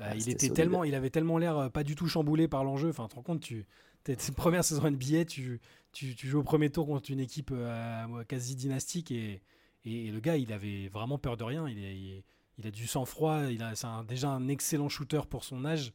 [0.00, 2.64] euh, Ouais, il, était tellement, il avait tellement l'air euh, pas du tout chamboulé par
[2.64, 2.88] l'enjeu.
[2.90, 3.64] Enfin, tu te rends compte, tu,
[4.02, 5.60] t'es, première saison NBA, tu,
[5.92, 7.52] tu, tu joues au premier tour contre une équipe
[8.28, 9.40] quasi dynastique et,
[9.86, 11.68] et, le gars, il avait vraiment peur de rien.
[11.68, 12.22] Il,
[12.66, 13.42] a du sang-froid.
[13.74, 15.92] C'est déjà un excellent shooter pour son âge.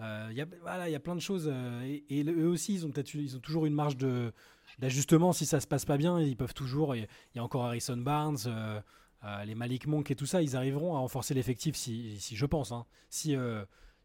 [0.00, 1.50] Euh, il y a, voilà, il y a plein de choses.
[1.52, 2.92] euh, et, eux aussi, ils ont,
[3.40, 3.96] toujours une marge
[4.78, 5.32] d'ajustement.
[5.32, 6.94] Si ça se passe pas bien, ils peuvent toujours.
[6.94, 8.80] Il y a- encore Harrison Barnes, euh,
[9.44, 10.40] les Malik Monk et tout ça.
[10.40, 12.72] Ils arriveront à renforcer l'effectif, si, je pense.
[12.72, 12.86] hein.
[13.10, 13.34] Si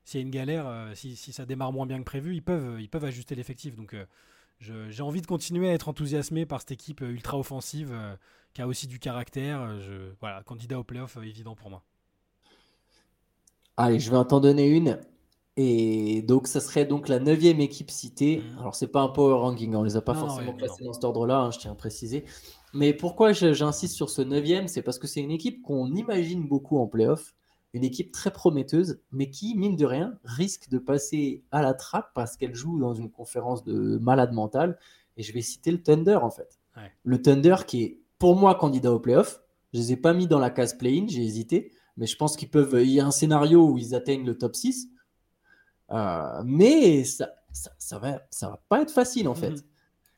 [0.05, 2.89] s'il y a une galère, si, ça démarre moins bien que prévu, ils peuvent, ils
[2.89, 3.76] peuvent ajuster l'effectif.
[3.76, 3.95] Donc
[4.59, 7.95] j'ai envie de continuer à être enthousiasmé par cette équipe ultra offensive
[8.54, 9.62] qui a aussi du caractère.
[9.62, 11.84] Euh, Je, voilà, candidat au playoff euh, évident pour moi.
[13.78, 14.99] Allez, je vais en t'en donner une.
[15.56, 18.38] Et donc, ça serait donc la neuvième équipe citée.
[18.38, 18.60] Mhm.
[18.60, 20.84] Alors, c'est pas un power ranking, hein, on les a pas Non, forcément ouais, classés
[20.84, 22.26] dans cet ordre-là, hein, je tiens à préciser.
[22.74, 24.68] Mais pourquoi j'insiste sur ce neuvième?
[24.68, 27.36] C'est parce que c'est une équipe qu'on imagine beaucoup en playoff,
[27.74, 32.12] une équipe très prometteuse, mais qui, mine de rien, risque de passer à la trappe
[32.16, 34.80] parce qu'elle joue dans une conférence de malade mental.
[35.18, 36.60] Et je vais citer le Thunder, en fait.
[36.76, 36.91] Ouais.
[37.04, 39.41] Le Thunder qui est, pour moi, candidat au playoff.
[39.74, 42.49] Je les ai pas mis dans la case play-in, j'ai hésité mais je pense qu'ils
[42.49, 42.82] peuvent.
[42.82, 44.88] Il y a un scénario où ils atteignent le top 6.
[45.91, 49.49] Euh, mais ça, ça, ça va, ça va pas être facile en fait.
[49.49, 49.61] Mhm.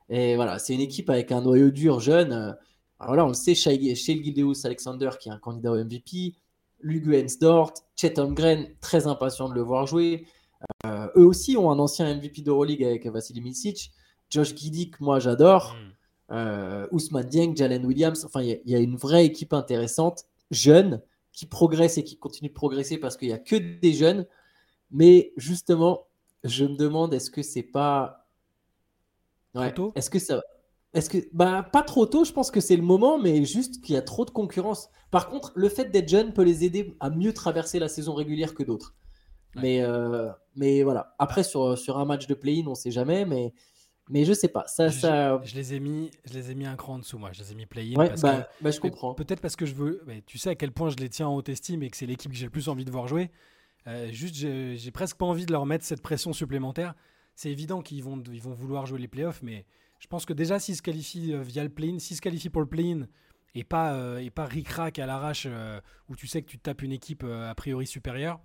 [0.09, 2.31] Et voilà, c'est une équipe avec un noyau dur jeune.
[2.31, 2.53] Euh,
[2.99, 6.35] alors voilà, on le sait, chez Gildeus Alexander qui est un candidat au MVP,
[6.81, 10.27] Lugu Hensdort, Chet Holmgren, très impatient de le voir jouer.
[10.85, 13.91] Euh, eux aussi ont un ancien MVP d'Euroleague avec Vassili Milicic.
[14.29, 15.73] Josh Giddy, que moi j'adore.
[15.73, 15.94] Mm.
[16.31, 18.25] Euh, Ousmane Dieng, Jalen Williams.
[18.25, 21.01] Enfin, il y, a- il y a une vraie équipe intéressante, jeune,
[21.31, 24.25] qui progresse et qui continue de progresser parce qu'il n'y a que des jeunes.
[24.91, 26.07] Mais justement,
[26.43, 28.27] je me demande est-ce que c'est pas.
[29.53, 29.91] Ouais, Trop tôt?
[29.95, 30.41] Est-ce que ça.
[30.93, 33.95] Est-ce que bah pas trop tôt, je pense que c'est le moment, mais juste qu'il
[33.95, 34.89] y a trop de concurrence.
[35.11, 38.53] Par contre, le fait d'être jeune peut les aider à mieux traverser la saison régulière
[38.53, 38.95] que d'autres.
[39.55, 39.61] Ouais.
[39.61, 41.13] Mais, euh, mais voilà.
[41.19, 43.53] Après, sur, sur un match de play-in, on sait jamais, mais,
[44.09, 44.65] mais je sais pas.
[44.67, 45.41] Ça, Je, ça...
[45.43, 47.31] je les ai mis, je les ai mis un cran en dessous, moi.
[47.33, 49.13] Je les ai mis play-in Ouais, parce bah, que bah, je comprends.
[49.13, 50.01] Peut-être parce que je veux.
[50.05, 52.05] mais tu sais à quel point je les tiens en haute estime et que c'est
[52.05, 53.31] l'équipe que j'ai le plus envie de voir jouer.
[53.87, 56.93] Euh, juste, j'ai presque pas envie de leur mettre cette pression supplémentaire.
[57.35, 59.65] C'est évident qu'ils vont, ils vont vouloir jouer les playoffs, mais
[59.99, 62.61] je pense que déjà, s'ils se qualifient euh, via le play-in, s'ils se qualifient pour
[62.61, 63.07] le play-in
[63.53, 65.79] et pas, euh, et pas ric-rac à l'arrache euh,
[66.09, 68.39] où tu sais que tu tapes une équipe a priori supérieure,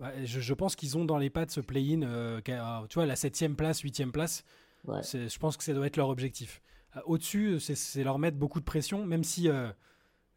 [0.00, 3.06] ouais, je, je pense qu'ils ont dans les pattes ce play-in, euh, qu'a- tu vois,
[3.06, 4.44] la 7 place, 8 place.
[4.86, 5.02] Ouais.
[5.02, 6.62] Je pense que ça doit être leur objectif.
[6.96, 9.70] Euh, Au-dessus, c'est- leur mettre beaucoup de pression, même si euh,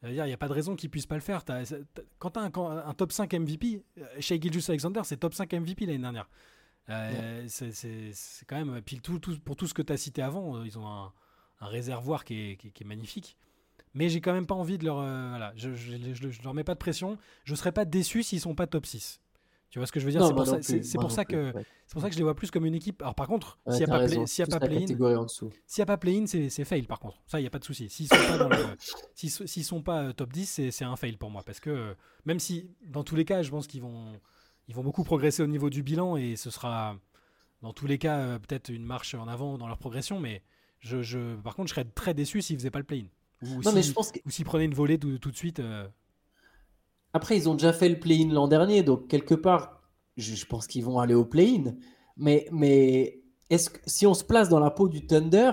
[0.04, 1.44] il n'y a pas de raison qu'ils puissent pas le faire.
[1.46, 1.64] T'as-
[2.20, 5.86] quand tu as un, top 5 MVP, euh, Shea Gilgeous Alexander, c'est top 5 MVP
[5.86, 6.28] l'année dernière.
[6.90, 8.82] Euh, c'est- quand même.
[8.82, 11.14] Puis tout, tout- pour tout ce que tu as cité avant, euh, ils ont un,
[11.62, 13.38] un réservoir qui est, qui est- qui est magnifique.
[13.94, 15.00] Mais j'ai quand même pas envie de leur.
[15.00, 17.18] euh, voilà, je, je, je- je leur mets pas de pression.
[17.44, 19.22] Je serais pas déçu s'ils sont pas top 6.
[19.72, 20.22] Tu vois ce que je veux dire?
[20.26, 20.60] C'est pour, ça,
[21.00, 21.64] pour ça que ouais.
[21.88, 23.02] c'est pour ça que je les vois plus comme une équipe.
[23.02, 26.50] Alors par contre, Ouais, s'il n'y a, pas play-in, s'il n'y a pas play-in, c'est
[26.50, 27.22] c'est fail par contre.
[27.28, 27.90] Ça, il n'y a pas de souci.
[27.90, 28.76] S'ils sont pas, dans le-
[29.16, 31.44] s'ils so- s'ils sont pas euh, top 10, c'est un fail pour moi.
[31.46, 31.94] Parce que euh,
[32.26, 34.20] même si, dans tous les cas, je pense qu'ils vont,
[34.68, 36.98] ils vont beaucoup progresser au niveau du bilan et ce sera,
[37.62, 40.20] dans tous les cas, euh, peut-être une marche en avant dans leur progression.
[40.20, 40.44] Mais
[40.80, 43.08] je, je- par contre, je serais très déçu s'ils faisaient pas le play-in.
[43.42, 43.94] Ou mais si-
[44.28, 45.60] s'ils prenaient une volée tout, tout de suite.
[45.60, 45.88] euh,
[47.14, 49.82] Après, ils ont déjà fait le play-in l'an dernier, donc quelque part,
[50.18, 51.76] je, je pense qu'ils vont aller au play-in.
[52.18, 55.52] Mais, mais est-ce que si on se place dans la peau du Thunder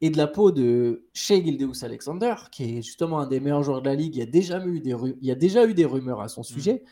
[0.00, 3.80] et de la peau de Shea Gildeus Alexander, qui est justement un des meilleurs joueurs
[3.80, 5.74] de la ligue, il y a déjà eu des, ru- il y a déjà eu
[5.74, 6.82] des rumeurs à son sujet.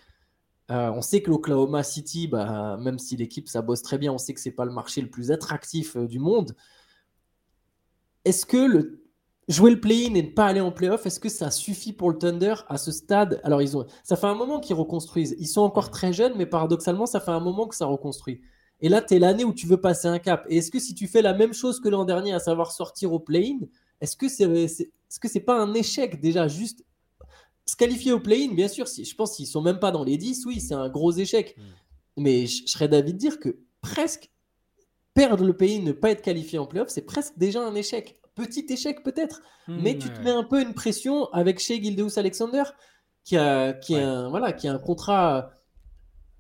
[0.70, 4.18] Euh, on sait que l'Oklahoma City, bah, même si l'équipe ça bosse très bien, on
[4.18, 6.56] sait que c'est pas le marché le plus attractif euh, du monde.
[8.24, 9.03] Est-ce que le
[9.48, 12.18] jouer le play-in et ne pas aller en play-off, est-ce que ça suffit pour le
[12.18, 13.40] Thunder à ce stade?
[13.44, 15.36] Alors, ils ont, ça fait un moment qu'ils reconstruisent.
[15.38, 18.40] Ils sont encore très jeunes, mais paradoxalement, ça fait un moment que ça reconstruit.
[18.80, 20.46] Et là, tu es l'année où tu veux passer un cap.
[20.48, 23.12] Et est-ce que si tu fais la même chose que l'an dernier, à savoir sortir
[23.12, 23.66] au play-in,
[24.00, 26.84] est-ce que c'est c'est, est-ce que c'est pas un échec déjà juste
[27.66, 28.52] se qualifier au play-in?
[28.52, 30.88] Bien sûr, si, je pense qu'ils sont même pas dans les 10, oui, c'est un
[30.88, 31.56] gros échec.
[31.56, 31.62] Mm.
[32.22, 34.30] Mais je, je serais d'avis de dire que presque
[35.14, 38.16] perdre le play-in, ne pas être qualifié en play-off, c'est presque déjà un échec.
[38.34, 39.42] Petit échec peut-être,
[39.76, 42.64] mais hmm, tu ouais, te mets un peu une pression avec chez Gildeus Alexander,
[43.24, 45.50] qui a, qui, a un, voilà, qui a un contrat.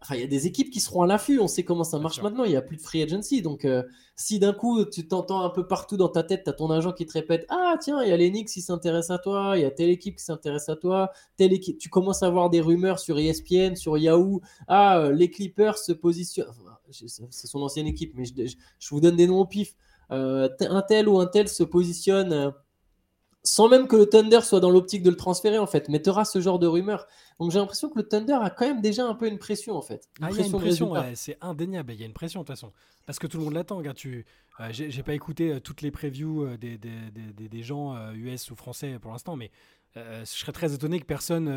[0.02, 1.38] Enfin, il y a des équipes qui seront à l'affût.
[1.40, 2.44] On sait comment ça marche maintenant.
[2.44, 3.40] Il n'y a plus de free agency.
[3.40, 3.82] Donc, euh,
[4.16, 6.92] si d'un coup, tu t'entends un peu partout dans ta tête, tu as ton agent
[6.92, 9.54] qui te répète Ah, tiens, il y a les Knicks qui s'intéressent à toi.
[9.56, 11.10] Il y a telle équipe qui s'intéresse à toi.
[11.38, 11.78] Telle équipe.
[11.78, 14.42] Tu commences à voir des rumeurs sur ESPN, sur Yahoo.
[14.68, 16.48] Ah, euh, les Clippers se positionnent.
[16.50, 19.74] Enfin, c'est son ancienne équipe, mais je, je- je vous donne des noms au pif.
[20.14, 22.32] Euh, un tel ou un tel se positionne.
[22.32, 22.50] euh,
[23.46, 26.08] sans même que le Thunder soit dans l'optique de le transférer en fait, mais tu
[26.08, 27.06] auras ce genre de rumeurs.
[27.38, 29.82] Donc j'ai l'impression que le Thunder a quand même déjà un peu une pression en
[29.82, 30.08] fait.
[30.22, 31.92] Ah, il y a une pression, ouais, c'est indéniable.
[31.92, 32.72] Il y a une pression de toute façon.
[33.04, 33.76] Parce que tout le monde l'attend.
[33.76, 34.24] Regarde, tu,
[34.60, 38.98] euh, j'ai pas écouté euh, toutes les previews des, des, des- gens US ou français
[38.98, 39.50] pour l'instant, mais
[39.94, 41.48] je serais très étonné que personne,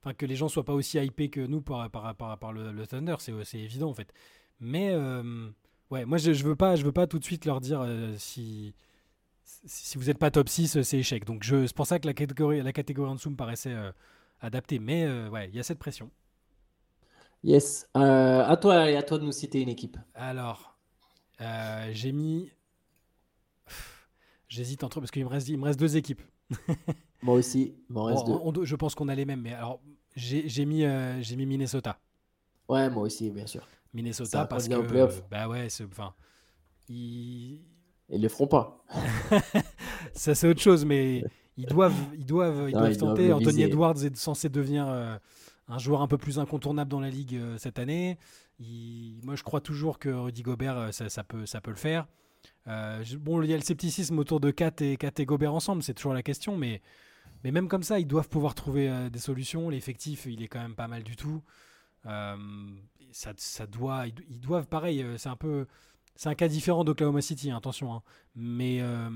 [0.00, 2.72] enfin que les gens soient pas aussi hypés que nous par, par, par, par le,
[2.72, 3.16] le Thunder.
[3.18, 4.14] C'est c'est évident en fait.
[4.60, 4.94] Mais
[5.90, 8.14] ouais, moi je, je veux pas, je veux pas tout de suite leur dire euh,
[8.18, 8.74] si
[9.66, 11.24] si vous n'êtes pas top 6, euh, c'est échec.
[11.24, 13.92] Donc je- c'est pour ça que la catégorie, la catégorie en dessous me paraissait euh,
[14.40, 14.78] adaptée.
[14.78, 16.10] Mais euh, ouais, il y a cette pression.
[17.42, 17.88] Yes.
[17.94, 19.96] À toi, allez, à toi de nous citer une équipe.
[20.14, 20.76] Alors,
[21.92, 22.50] j'ai mis.
[24.48, 26.22] J'hésite entre parce qu'il me reste, il me reste deux équipes.
[27.22, 28.40] Moi aussi, m'en reste Bon, deux.
[28.42, 29.80] on- on doit- je pense qu'on a les mêmes, mais alors
[30.16, 30.82] j'ai j'ai mis,
[31.22, 31.98] j'ai mis Minnesota.
[32.68, 33.66] Ouais, moi aussi, bien sûr.
[34.02, 35.22] Minnesota parce que playoff.
[35.30, 36.14] bah ouais, enfin,
[36.88, 37.60] ils-
[38.10, 38.84] Ils le feront pas.
[40.12, 41.24] ça c'est autre chose, mais
[41.56, 43.32] ils doivent, ils doivent, ils Non, doivent ils tenter.
[43.32, 43.62] Anthony.
[43.62, 45.16] Edwards est censé devenir euh,
[45.68, 48.18] un joueur un peu plus incontournable dans la ligue euh, cette année.
[48.60, 51.76] Il- moi, je crois toujours que Rudy Gobert, euh, ça, ça peut, ça peut le
[51.76, 52.06] faire.
[52.66, 55.82] Euh, bon, il y a le scepticisme autour de Kat et, Kat et Gobert ensemble,
[55.82, 56.80] c'est toujours la question, mais,
[57.44, 59.68] mais même comme ça, ils doivent pouvoir trouver euh, des solutions.
[59.70, 61.42] L'effectif, il est quand même pas mal du tout.
[62.06, 62.36] Euh,
[63.10, 65.66] ça, ça doit, ils, doivent, pareil, euh, c'est un peu,
[66.14, 67.92] c'est un cas différent d'Oklahoma City, hein, attention.
[67.94, 68.02] hein.
[68.34, 69.08] Mais euh,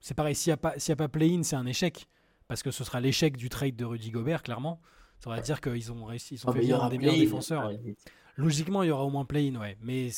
[0.00, 2.08] c'est pareil, s'il n'y a pas, s'il y a pas play-in, c'est un échec,
[2.48, 4.80] parce que ce sera l'échec du trade de Rudy Gobert, clairement.
[5.18, 7.70] Ça va dire qu'ils ont réussi, ils ont Ah, fait venir un des meilleurs défenseurs.
[8.36, 9.78] Logiquement, il y aura au moins play-in, ouais.
[9.80, 10.08] Mais,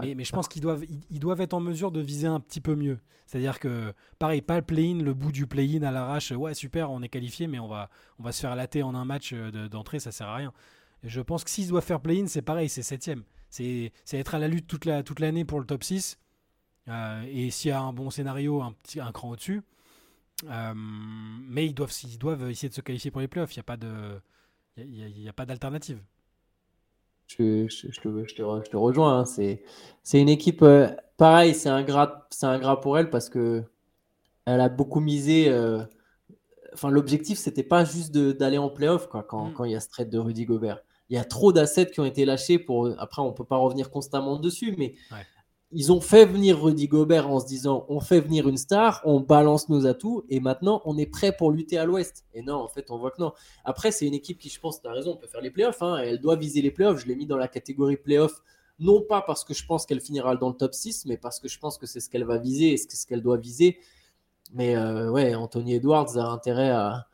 [0.00, 2.40] mais, mais je pense qu'ils doivent, ils, ils doivent être en mesure de viser un
[2.40, 2.98] petit peu mieux.
[3.26, 6.32] C'est-à-dire que, pareil, pas le play-in, le bout du play-in à l'arrache.
[6.32, 9.04] Ouais, super, on est qualifié, mais on va, on va se faire latter en un
[9.04, 10.52] match de- d'entrée, ça sert à rien.
[11.04, 13.24] Je pense que s'ils doivent faire play-in, c'est pareil, c'est septième.
[13.50, 16.18] C'est c'est être à la lutte toute la toute l'année pour le top 6.
[16.88, 19.62] Euh, et s'il y a un bon scénario, un, petit, un cran au-dessus.
[20.50, 23.54] Euh, mais ils doivent, ils doivent essayer de se qualifier pour les playoffs.
[23.56, 24.20] Il n'y a pas de,
[24.78, 26.00] il y a, il y a pas d'alternative.
[27.28, 29.20] Je, je, je, te, je, te, je te rejoins.
[29.20, 29.24] hein.
[29.24, 29.62] C'est,
[30.02, 33.64] c'est une équipe, euh, pareil, c'est un, gras, c'est un gras pour elle parce que
[34.46, 35.50] elle a beaucoup misé.
[36.74, 39.52] Enfin, l'objectif, c'était pas juste de- d'aller en playoff quoi, quand, Mm.
[39.52, 40.82] quand il y a ce trade de Rudy Gobert.
[41.12, 42.88] Il y a trop d'assets qui ont été lâchés pour.
[42.98, 45.18] Après, on peut pas revenir constamment dessus, mais Ouais.
[45.70, 49.20] ils ont fait venir Rudy Gobert en se disant on fait venir une star, on
[49.20, 52.24] balance nos atouts et maintenant on est prêt pour lutter à l'ouest.
[52.32, 53.32] Et non, en fait, on voit que non.
[53.64, 55.82] Après, c'est une équipe qui, je pense, tu as raison, peut faire les playoffs.
[55.82, 56.98] hein, elle doit viser les playoffs.
[57.02, 58.40] Je l'ai mis dans la catégorie playoffs,
[58.78, 61.46] non pas parce que je pense qu'elle finira dans le top 6, mais parce que
[61.48, 63.78] je pense que c'est ce qu'elle va viser et ce qu'elle doit viser.
[64.54, 67.06] Mais euh, ouais, Anthony Edwards a intérêt à,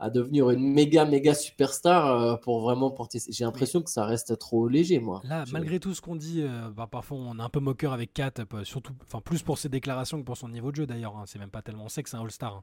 [0.00, 3.18] à devenir une méga, méga superstar euh, pour vraiment porter.
[3.28, 5.20] J'ai l'impression que ça reste trop léger, moi.
[5.24, 8.12] Là, malgré tout ce qu'on dit, euh, bah, parfois on est un peu moqueur avec
[8.14, 11.16] Kat, euh, surtout, enfin plus pour ses déclarations que pour son niveau de jeu d'ailleurs.
[11.16, 11.24] hein.
[11.26, 12.56] C'est même pas tellement, on sait que c'est un All-Star.
[12.56, 12.62] hein.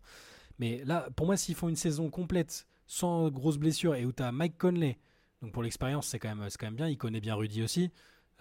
[0.59, 4.23] Mais là, pour moi, s'ils font une saison complète, sans grosses blessures, et où tu
[4.23, 4.97] as Mike Conley,
[5.43, 7.91] donc pour l'expérience, c'est quand, même- c'est quand même bien, il connaît bien Rudy aussi.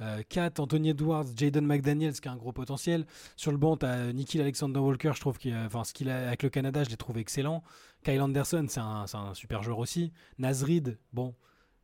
[0.03, 3.07] Euh, Kat, Anthony Edwards, Jaden McDaniels qui a un gros potentiel.
[3.35, 6.27] Sur le banc, tu as Nikhil Alexander Walker, je trouve qu'il enfin, ce qu'il a
[6.29, 7.63] avec le Canada, je l'ai trouvé excellent.
[8.07, 10.13] Kyle Anderson, c'est un, super joueur aussi.
[10.39, 11.35] Nasrid, bon,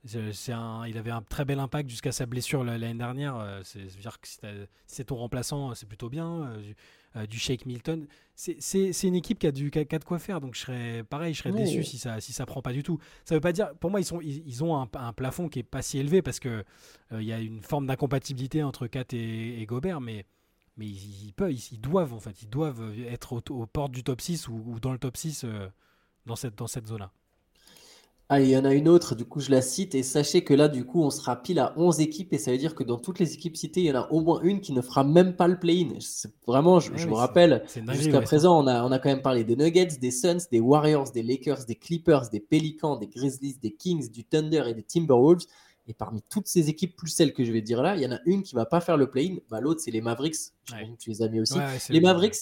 [0.04, 3.36] c'est un, il avait un très bel impact jusqu'à sa blessure la- l'année dernière.
[3.36, 4.38] euh, C'est dire que si
[4.86, 6.42] c'est ton remplaçant, c'est plutôt bien.
[6.44, 6.76] euh, du,
[7.16, 10.04] euh, du Shake Milton, c'est une équipe qui a, du, qui a- qui a de
[10.04, 10.40] quoi faire.
[10.40, 12.98] Donc je serais pareil, je serais déçu si ça si ça prend pas du tout.
[13.24, 15.58] Ça veut pas dire, pour moi, ils sont ils, ils ont un, un plafond qui
[15.58, 16.64] est pas si élevé parce que
[17.12, 20.24] euh, il y a une forme d'incompatibilité entre Kat et, et Gobert, mais
[20.78, 23.92] mais ils, ils peuvent, ils, ils doivent en fait, ils doivent être au- aux portes
[23.92, 25.68] du top 6 ou, ou dans le top 6 euh,
[26.26, 27.12] dans cette dans cette zone-là.
[28.34, 29.94] Ah, il y en a une autre, du coup, je la cite.
[29.94, 32.32] Et sachez que là, du coup, on sera pile à 11 équipes.
[32.32, 34.20] Et ça veut dire que dans toutes les équipes citées, il y en a au
[34.20, 35.98] moins une qui ne fera même pas le play-in.
[36.46, 39.10] Vraiment, je, Eh je oui, me rappelle, jusqu'à ouais, présent, on a, on a quand
[39.10, 43.08] même parlé des Nuggets, des Suns, des Warriors, des Lakers, des Clippers, des Pelicans, des
[43.08, 45.44] Grizzlies, des Kings, du Thunder et des Timberwolves.
[45.86, 48.12] Et parmi toutes ces équipes, plus celles que je vais dire là, il y en
[48.12, 49.36] a une qui va pas faire le play-in.
[49.50, 50.36] Bah, L'autre, c'est les Mavericks.
[50.72, 50.88] Ouais.
[50.98, 51.58] tu les as mis aussi.
[51.58, 52.36] Ouais, Les Mavericks,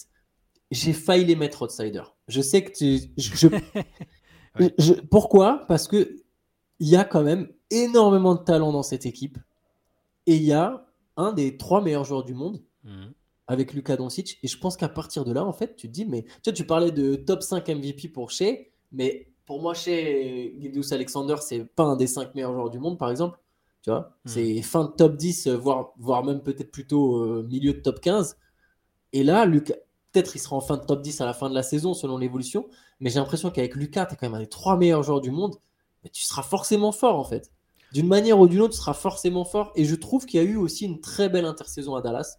[0.71, 2.03] j'ai failli les mettre outsider.
[2.29, 2.99] Je sais que tu.
[3.17, 3.49] je- je-
[4.59, 4.75] Ouais.
[4.79, 5.65] je- pourquoi?
[5.69, 6.17] Parce que
[6.81, 9.39] il y a quand même énormément de talent dans cette équipe.
[10.27, 13.13] Et il y a un des trois meilleurs joueurs du monde Mhm.
[13.47, 14.39] avec Luka Doncic.
[14.43, 16.53] Et je pense qu'à partir de là, en fait, tu te dis, mais tu vois,
[16.53, 21.65] tu parlais de top 5 MVP pour Shea, mais pour moi, Shea Gilgeous Alexander, c'est
[21.65, 23.39] pas un des 5 meilleurs joueurs du monde, par exemple.
[23.83, 24.31] Tu vois, Mhm.
[24.33, 28.01] c'est fin de top 10, euh, voire, voire même peut-être plutôt euh, milieu de top
[28.01, 28.37] 15.
[29.13, 29.75] Et là, Lucas,
[30.13, 32.19] peut-être il sera en fin de top 10 à la fin de la saison selon
[32.19, 35.21] l'évolution, mais j'ai l'impression qu'avec Lucas, tu es quand même un des trois meilleurs joueurs
[35.21, 35.57] du monde,
[36.03, 37.51] mais tu seras forcément fort en fait.
[37.93, 39.73] D'une manière ou d'une autre, tu seras forcément fort.
[39.75, 42.39] Et je trouve qu'il y a eu aussi une très belle intersaison à Dallas.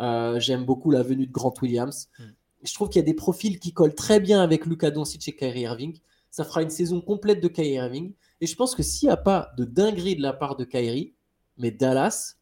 [0.00, 2.08] Euh, J'aime beaucoup la venue de Grant Williams.
[2.18, 2.24] Mm.
[2.62, 5.34] Je trouve qu'il y a des profils qui collent très bien avec Luka Doncic et
[5.34, 5.98] Kyrie Irving.
[6.30, 8.12] Ça fera une saison complète de Kyrie Irving.
[8.42, 11.14] Et je pense que s'il n'y a pas de dinguerie de la part de Kyrie,
[11.56, 12.36] mais Dallas,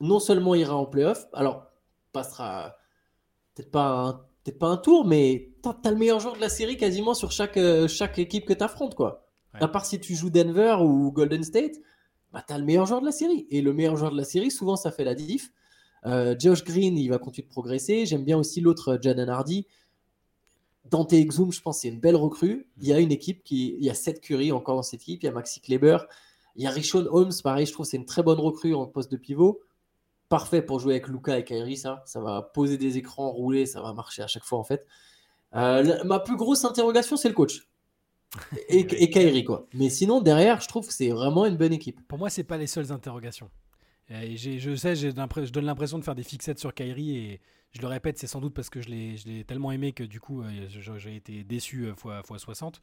[0.00, 1.66] non seulement ira en playoff, alors
[2.12, 2.76] passera
[3.56, 4.12] peut-être pas un,
[4.44, 7.32] peut-être pas un tour, mais tu as le meilleur joueur de la série quasiment sur
[7.32, 8.94] chaque, euh, chaque équipe que tu affrontes.
[8.94, 9.26] Quoi.
[9.54, 9.62] Ouais.
[9.62, 11.80] À part si tu joues Denver ou Golden State,
[12.32, 13.46] bah, tu as le meilleur joueur de la série.
[13.50, 15.50] Et le meilleur joueur de la série, souvent, ça fait la diff.
[16.04, 18.06] Euh, Josh Green, il va continuer de progresser.
[18.06, 19.66] J'aime bien aussi l'autre, euh, Jaden Hardy.
[20.84, 22.68] Dante Exum, je pense, c'est une belle recrue.
[22.78, 23.74] Il y a une équipe qui.
[23.78, 25.22] Il y a Seth Curry encore dans cette équipe.
[25.24, 25.98] Il y a Maxi Kleber.
[26.54, 28.86] Il y a Rishon Holmes, pareil, je trouve que c'est une très bonne recrue en
[28.86, 29.60] poste de pivot.
[30.28, 32.02] Parfait pour jouer avec Luca et Kyrie, ça.
[32.06, 34.86] Ça va poser des écrans, rouler, ça va marcher à chaque fois, en fait.
[35.54, 37.68] Euh, la- ma plus grosse interrogation, c'est le coach.
[38.68, 39.66] Et, et Kyrie, quoi.
[39.72, 42.00] Mais sinon, derrière, je trouve que c'est vraiment une bonne équipe.
[42.08, 43.50] Pour moi, c'est pas les seules interrogations.
[44.08, 45.08] Et je sais, je
[45.50, 47.40] donne l'impression de faire des fixettes sur Kyrie et
[47.72, 50.42] je le répète, c'est sans doute parce que je l'ai tellement aimé que du coup,
[50.42, 52.80] euh, j'ai été déçu euh, fois, fois 60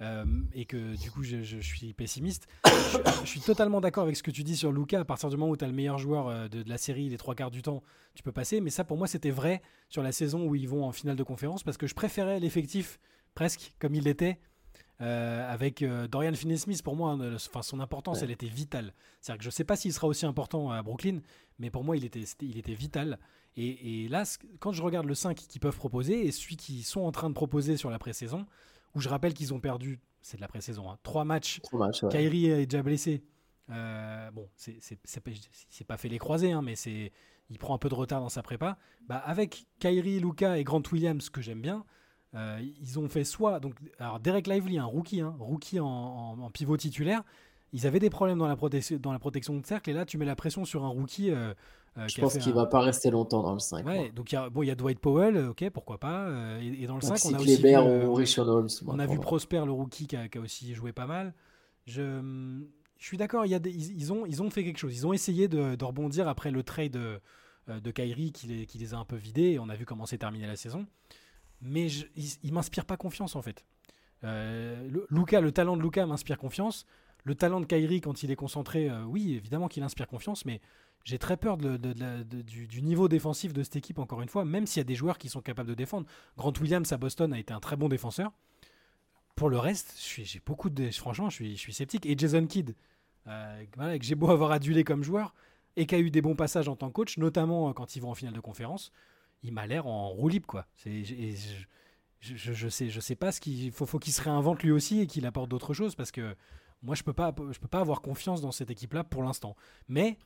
[0.00, 0.24] euh,
[0.54, 2.46] et que du coup, je, je suis pessimiste.
[2.66, 5.00] je, je suis totalement d'accord avec ce que tu dis sur Luca.
[5.00, 7.08] À partir du moment où tu as le meilleur joueur euh, de, de la série,
[7.08, 7.82] les trois quarts du temps,
[8.14, 8.60] tu peux passer.
[8.60, 11.22] Mais ça, pour moi, c'était vrai sur la saison où ils vont en finale de
[11.22, 12.98] conférence parce que je préférais l'effectif
[13.34, 14.38] presque comme il l'était.
[15.00, 18.24] euh, avec euh, Dorian Finney-Smith, pour moi, hein, le- son importance, Ouais.
[18.24, 18.94] elle était vitale.
[19.20, 21.18] C'est-à-dire que je ne sais pas s'il sera aussi important à Brooklyn,
[21.58, 23.18] mais pour moi, il était, il était vital.
[23.56, 24.22] Et, et là,
[24.60, 27.34] quand je regarde le 5 qu'ils peuvent proposer et celui qu'ils sont en train de
[27.34, 28.46] proposer sur la pré-saison,
[28.94, 31.60] où je rappelle qu'ils ont perdu, c'est de la pré-saison, hein, trois matchs,
[32.06, 32.10] ouais.
[32.12, 33.22] Kyrie est déjà blessé.
[33.70, 37.12] Euh, bon, c'est pas, fait les croisés, hein, mais c'est
[37.50, 38.78] il prend un peu de retard dans sa prépa.
[39.06, 41.84] Bah, avec Kyrie, Luca et Grant Williams, que j'aime bien,
[42.34, 46.38] euh, ils ont fait soit donc alors Derek Lively, un rookie, hein, rookie en, en-
[46.40, 47.22] en pivot titulaire.
[47.74, 50.16] Ils avaient des problèmes dans la, protection, dans la protection de cercle, et là, tu
[50.16, 51.30] mets la pression sur un rookie.
[51.30, 51.52] euh,
[51.98, 53.84] euh, Je pense qu'il un- va pas rester longtemps dans le 5.
[53.86, 56.28] Ouais, donc il y a, bon, il y a Dwight Powell, euh, ok, pourquoi pas.
[56.28, 57.62] euh, et, et dans le 5, on a aussi vu,
[58.14, 58.68] Richard Holmes.
[58.86, 59.18] on a vu.
[59.20, 61.34] Prosper, le rookie, qui a, qui a aussi joué pas mal.
[61.86, 62.62] Je,
[62.98, 64.96] je suis d'accord, il ils, ils ont, ils ont fait quelque chose.
[64.96, 66.96] Ils ont essayé de, de rebondir après le trade
[67.68, 69.52] de Kyrie qui les, qui les a un peu vidés.
[69.52, 70.86] Et on a vu comment s'est terminée la saison.
[71.60, 73.64] Mais je, ils, ils m'inspirent pas confiance en fait.
[74.22, 76.86] Euh, le, Luka, le talent de Luca m'inspire confiance.
[77.24, 80.60] Le talent de Kyrie, quand il est concentré, euh, oui, évidemment qu'il inspire confiance, mais
[81.04, 84.82] j'ai très peur du, niveau défensif de cette équipe, encore une fois, même s'il y
[84.82, 86.06] a des joueurs qui sont capables de défendre.
[86.36, 88.32] Grant Williams à Boston a été un très bon défenseur.
[89.36, 90.90] Pour le reste, j'ai beaucoup de.
[90.90, 92.06] Franchement, je suis, sceptique.
[92.06, 92.74] Et Jason Kidd,
[93.26, 95.34] euh, que j'ai beau avoir adulé comme joueur,
[95.76, 98.00] et qui a eu des bons passages en tant que coach, notamment euh, quand ils
[98.00, 98.92] vont en finale de conférence,
[99.42, 100.94] il m'a l'air en roue libre, je,
[102.20, 105.26] je, sais, sais pas ce qu'il faut, faut qu'il se réinvente lui aussi et qu'il
[105.26, 106.34] apporte d'autres choses parce que
[106.84, 109.56] moi, je peux pas, je peux pas avoir confiance dans cette équipe-là pour l'instant.
[109.88, 110.18] Mais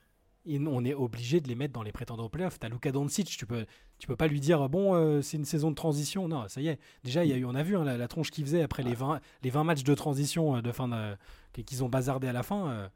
[0.47, 2.59] on est obligé de les mettre dans les prétendants au playoff.
[2.59, 3.65] T'as Luka Doncic, tu peux,
[3.99, 6.27] tu peux pas lui dire bon, euh, c'est une saison de transition.
[6.27, 6.79] Non, ça y est.
[7.03, 8.83] Déjà, il y a eu, on a vu hein, la, la tronche qu'il faisait après
[8.83, 11.15] les 20, les 20 matchs de transition euh, de fin de-
[11.63, 12.69] qu'ils ont bazardé à la fin.
[12.69, 12.89] euh,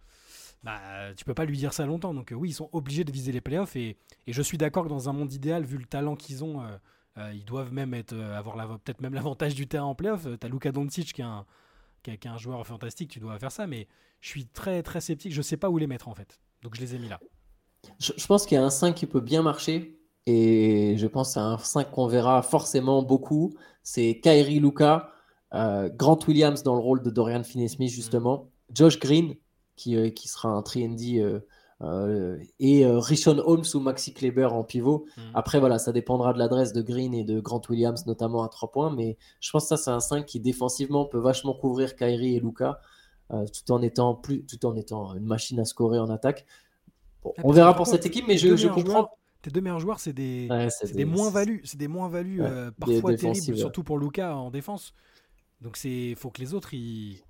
[0.63, 0.79] bah,
[1.17, 2.13] tu peux pas lui dire ça longtemps.
[2.13, 3.97] Donc euh, oui, ils sont obligés de viser les playoffs et,
[4.27, 6.63] et je suis d'accord que dans un monde idéal, vu le talent qu'ils ont,
[7.33, 10.25] ils doivent même être, avoir peut-être même l'avantage du terrain en playoff.
[10.39, 11.45] T'as Luka Doncic qui est, un,
[12.03, 13.87] qui, est- qui est un joueur fantastique, tu dois faire ça, mais
[14.21, 15.33] je suis très très sceptique.
[15.33, 16.39] Je sais pas où les mettre en fait.
[16.61, 17.19] Donc je les ai mis là.
[17.99, 19.99] Je, je pense qu'il y a un 5 qui peut bien marcher.
[20.25, 23.55] Et je pense à un 5 qu'on verra forcément beaucoup.
[23.83, 25.11] C'est Kyrie Luca,
[25.53, 28.49] euh, Grant Williams dans le rôle de Dorian Finney-Smith, justement.
[28.73, 29.35] Josh Green,
[29.75, 31.19] qui, euh, qui sera un 3D.
[31.83, 35.05] Euh, et euh, Rishon Holmes ou Maxi Kleber en pivot.
[35.17, 35.23] Mhm.
[35.33, 38.71] Après, voilà, ça dépendra de l'adresse de Green et de Grant Williams, notamment à 3
[38.71, 38.89] points.
[38.95, 42.39] Mais je pense que ça, c'est un 5 qui défensivement peut vachement couvrir Kyrie et
[42.39, 42.79] Luca,
[43.31, 46.45] euh, tout, en étant plus, tout en étant une machine à scorer en attaque.
[47.23, 48.85] Bon, Ah, on verra pour cette équipe, mais je, comprends.
[48.85, 49.09] joueurs-
[49.41, 51.61] Tes deux meilleurs joueurs, c'est des, Ouais, c'est des moins-values.
[51.65, 53.59] C'est des moins-values Ouais, euh, parfois défensives, terribles, ouais.
[53.59, 54.93] surtout pour Luca en défense.
[55.59, 57.21] Donc il faut que les autres, ils,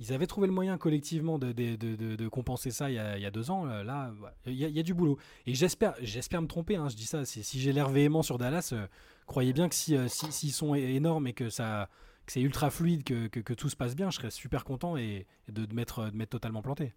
[0.00, 3.66] ils avaient trouvé le moyen collectivement de, compenser ça il y, a, deux ans.
[3.66, 4.12] Euh, Là,
[4.46, 5.18] il y, a- du boulot.
[5.46, 6.76] Et j'espère, j'espère me tromper.
[6.76, 7.24] hein, je dis ça.
[7.24, 8.86] Si j'ai l'air véhément sur Dallas, euh,
[9.26, 13.52] croyez bien que si, euh, si- s'ils sont énormes et que c'est ultra fluide, que,
[13.54, 16.94] tout se passe bien, je serais super content et, de, mettre, de mettre totalement planté.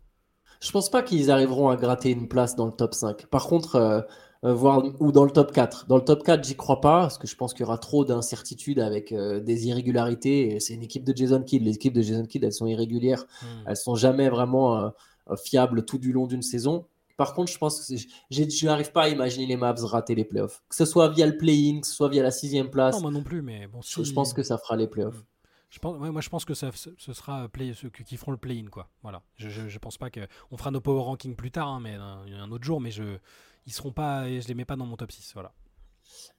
[0.60, 3.26] Je pense pas qu'ils arriveront à gratter une place dans le top 5.
[3.28, 4.06] Par contre,
[4.44, 5.88] euh, euh, voir ou dans le top 4.
[5.88, 8.06] Dans le top 4, j'y crois pas parce que je pense qu'il y aura trop
[8.06, 10.60] d'incertitudes avec euh, des irrégularités.
[10.60, 11.64] C'est une équipe de Jason Kidd.
[11.64, 13.26] Les équipes de Jason Kidd, elles sont irrégulières.
[13.42, 13.46] Hmm.
[13.68, 14.90] Elles sont jamais vraiment euh,
[15.36, 16.86] fiables tout du long d'une saison.
[17.18, 17.96] Par contre, je pense que
[18.32, 20.64] je n'arrive pas à imaginer les Mavs rater les playoffs.
[20.70, 22.96] Que ce soit via le play-in, que ce soit via la sixième place.
[22.96, 25.24] Non, moi non plus, mais bon, je, si- je pense que ça fera les playoffs.
[25.70, 28.32] Je pense, ouais, moi, je pense que ça, ce sera play, ceux qui qui feront
[28.32, 28.90] le play-in, quoi.
[29.04, 29.22] Voilà.
[29.38, 31.94] Je, je, je pense pas que on fera nos power rankings plus tard, hein, mais
[31.94, 33.04] un, un autre jour, mais je,
[33.66, 35.54] ils seront pas, je les mets pas dans mon top 6, voilà.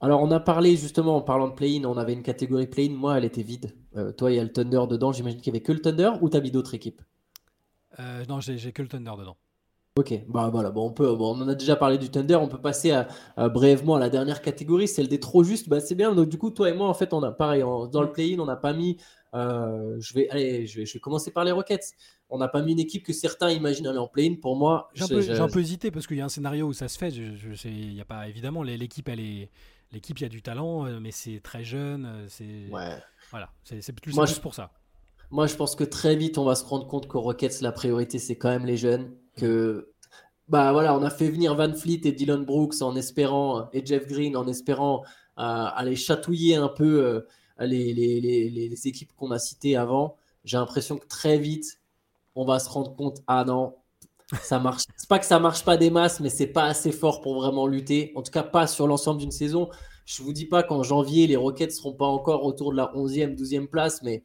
[0.01, 2.93] Alors, on a parlé justement en parlant de play-in, on avait une catégorie play-in.
[2.95, 3.75] Moi, elle était vide.
[3.97, 5.12] Euh, toi, il y a le Thunder dedans.
[5.12, 7.01] J'imagine qu'il y avait que le Thunder ou t'as mis d'autres équipes?
[8.01, 9.37] Euh, non, j'ai que le Thunder dedans.
[9.99, 12.49] Ok, bah voilà, bon, on peut, bon, on en a déjà parlé du Thunder, on
[12.49, 15.68] peut passer à, à brièvement à la dernière catégorie, celle des trop justes.
[15.68, 16.14] Bah, c'est bien.
[16.14, 18.47] Donc du coup, toi et moi, en fait, on a pareil dans le play-in, on
[18.47, 18.97] n'a pas mis.
[19.35, 21.93] euh, je vais, allez, je vais, je vais commencer par les Rockets.
[22.35, 24.37] On n'a pas mis une équipe que certains imaginent aller en play-in.
[24.41, 26.66] Pour moi, J'ai un, peu- j'ai un peu hésité parce qu'il y a un scénario
[26.66, 27.11] où ça se fait.
[27.11, 29.51] Je, je sais, il y a pas évidemment l'équipe, elle est,
[29.93, 32.07] l'équipe, il y a du talent, euh, mais c'est très jeune.
[32.07, 32.97] euh, C'est ouais.
[33.30, 34.70] voilà, c'est c'est plus, Moi, c'est plus je- pour ça.
[35.30, 38.18] Moi, je pense que très vite, on va se rendre compte qu'aux Rockets, la priorité,
[38.18, 39.12] c'est quand même les jeunes.
[39.37, 39.91] Que,
[40.49, 44.07] bah voilà, on a fait venir Van Fleet et Dylan Brooks en espérant, et Jeff
[44.07, 45.05] Green en espérant
[45.39, 45.43] euh,
[45.74, 47.20] aller chatouiller un peu euh,
[47.61, 50.16] les, les- les équipes qu'on a citées avant.
[50.45, 51.78] J'ai l'impression que très vite,
[52.35, 53.74] on va se rendre compte, ah non,
[54.41, 54.85] ça marche.
[54.97, 57.66] C'est pas que ça marche pas des masses, mais c'est pas assez fort pour vraiment
[57.66, 58.12] lutter.
[58.16, 59.68] En tout cas, pas sur l'ensemble d'une saison.
[60.05, 63.37] Je vous dis pas qu'en janvier, les Rockets seront pas encore autour de la 11e,
[63.37, 64.24] 12e place, mais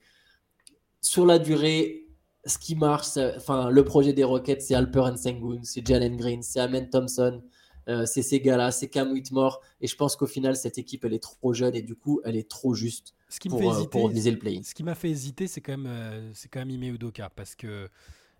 [1.02, 2.08] sur la durée,
[2.46, 6.60] ce qui marche, enfin, le projet des Rockets, c'est Alper Sengun, c'est Jalen Green, c'est
[6.60, 7.42] Amen Thompson,
[7.90, 9.62] euh, c'est ces gars-là, c'est Cam Whitmore.
[9.82, 12.36] Et je pense qu'au final, cette équipe, elle est trop jeune et du coup, elle
[12.36, 14.64] est trop juste Ce qui me pour, fait hésiter, pour viser le play-in.
[14.64, 17.56] Ce qui m'a fait hésiter, c'est quand même, euh, c'est quand même Ime Udoka parce
[17.56, 17.90] que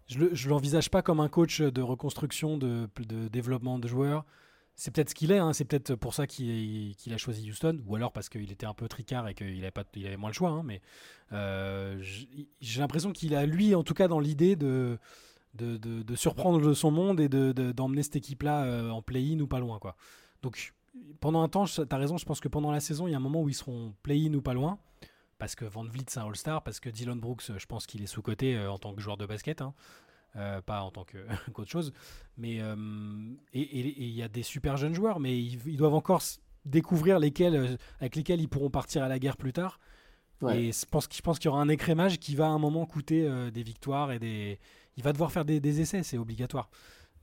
[0.08, 4.26] je je l'envisage pas comme un coach de reconstruction, de, de développement de joueurs.
[4.80, 7.96] C'est peut-être ce qu'il est, hein, c'est peut-être pour ça qu'il, a choisi Houston, ou
[7.96, 10.36] alors parce qu'il était un peu tricard et qu'il avait, pas, il avait moins le
[10.36, 10.52] choix.
[10.52, 10.82] hein, mais
[11.34, 11.98] euh,
[12.62, 15.00] j'ai l'impression qu'il a, lui, en tout cas, dans l'idée de,
[15.56, 19.40] de, de- de surprendre son monde et de, de- d'emmener cette équipe-là euh, en play-in
[19.40, 19.80] ou pas loin.
[19.80, 19.96] Quoi.
[20.44, 20.76] Donc,
[21.20, 23.18] pendant un temps, tu as raison, je pense que pendant la saison, il y a
[23.18, 24.80] un moment où ils seront play-in ou pas loin
[25.40, 28.08] parce que Van Vliet c'est un All-Star, parce que Dylan Brooks, je pense qu'il est
[28.08, 29.62] sous-coté euh, en tant que joueur de basket.
[29.62, 29.74] hein.
[30.36, 31.18] euh, pas en tant que
[31.54, 31.94] qu'autre chose.
[32.38, 32.76] Mais euh,
[33.54, 36.22] et il y a des super jeunes joueurs, mais ils, ils doivent encore
[36.66, 39.80] découvrir lesquels, avec lesquels ils pourront partir à la guerre plus tard.
[40.42, 40.66] Ouais.
[40.66, 42.86] Et je pense, je pense qu'il y aura un écrémage qui va à un moment
[42.86, 44.60] coûter euh, des victoires et des.
[44.96, 46.70] Il va devoir faire des, des essais, c'est obligatoire.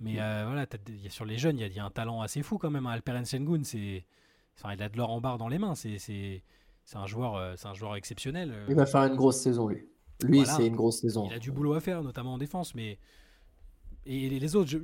[0.01, 0.67] Mais euh, voilà,
[1.03, 2.59] y a- sur les jeunes, il y, a- il y a un talent assez fou
[2.59, 2.87] quand même.
[2.87, 2.91] hein.
[2.93, 4.05] Alperen Sengun, c'est,
[4.57, 5.75] enfin, il a de l'or en barre dans les mains.
[5.75, 6.43] C'est,
[6.95, 8.51] un joueur, euh, c'est un joueur exceptionnel.
[8.53, 8.67] euh.
[8.69, 9.87] Il va faire une grosse saison, lui.
[10.23, 10.53] Lui, Voilà.
[10.55, 11.27] c'est une grosse saison.
[11.29, 12.99] Il a du boulot à faire, notamment en défense, mais
[14.07, 14.79] et les- autres, je,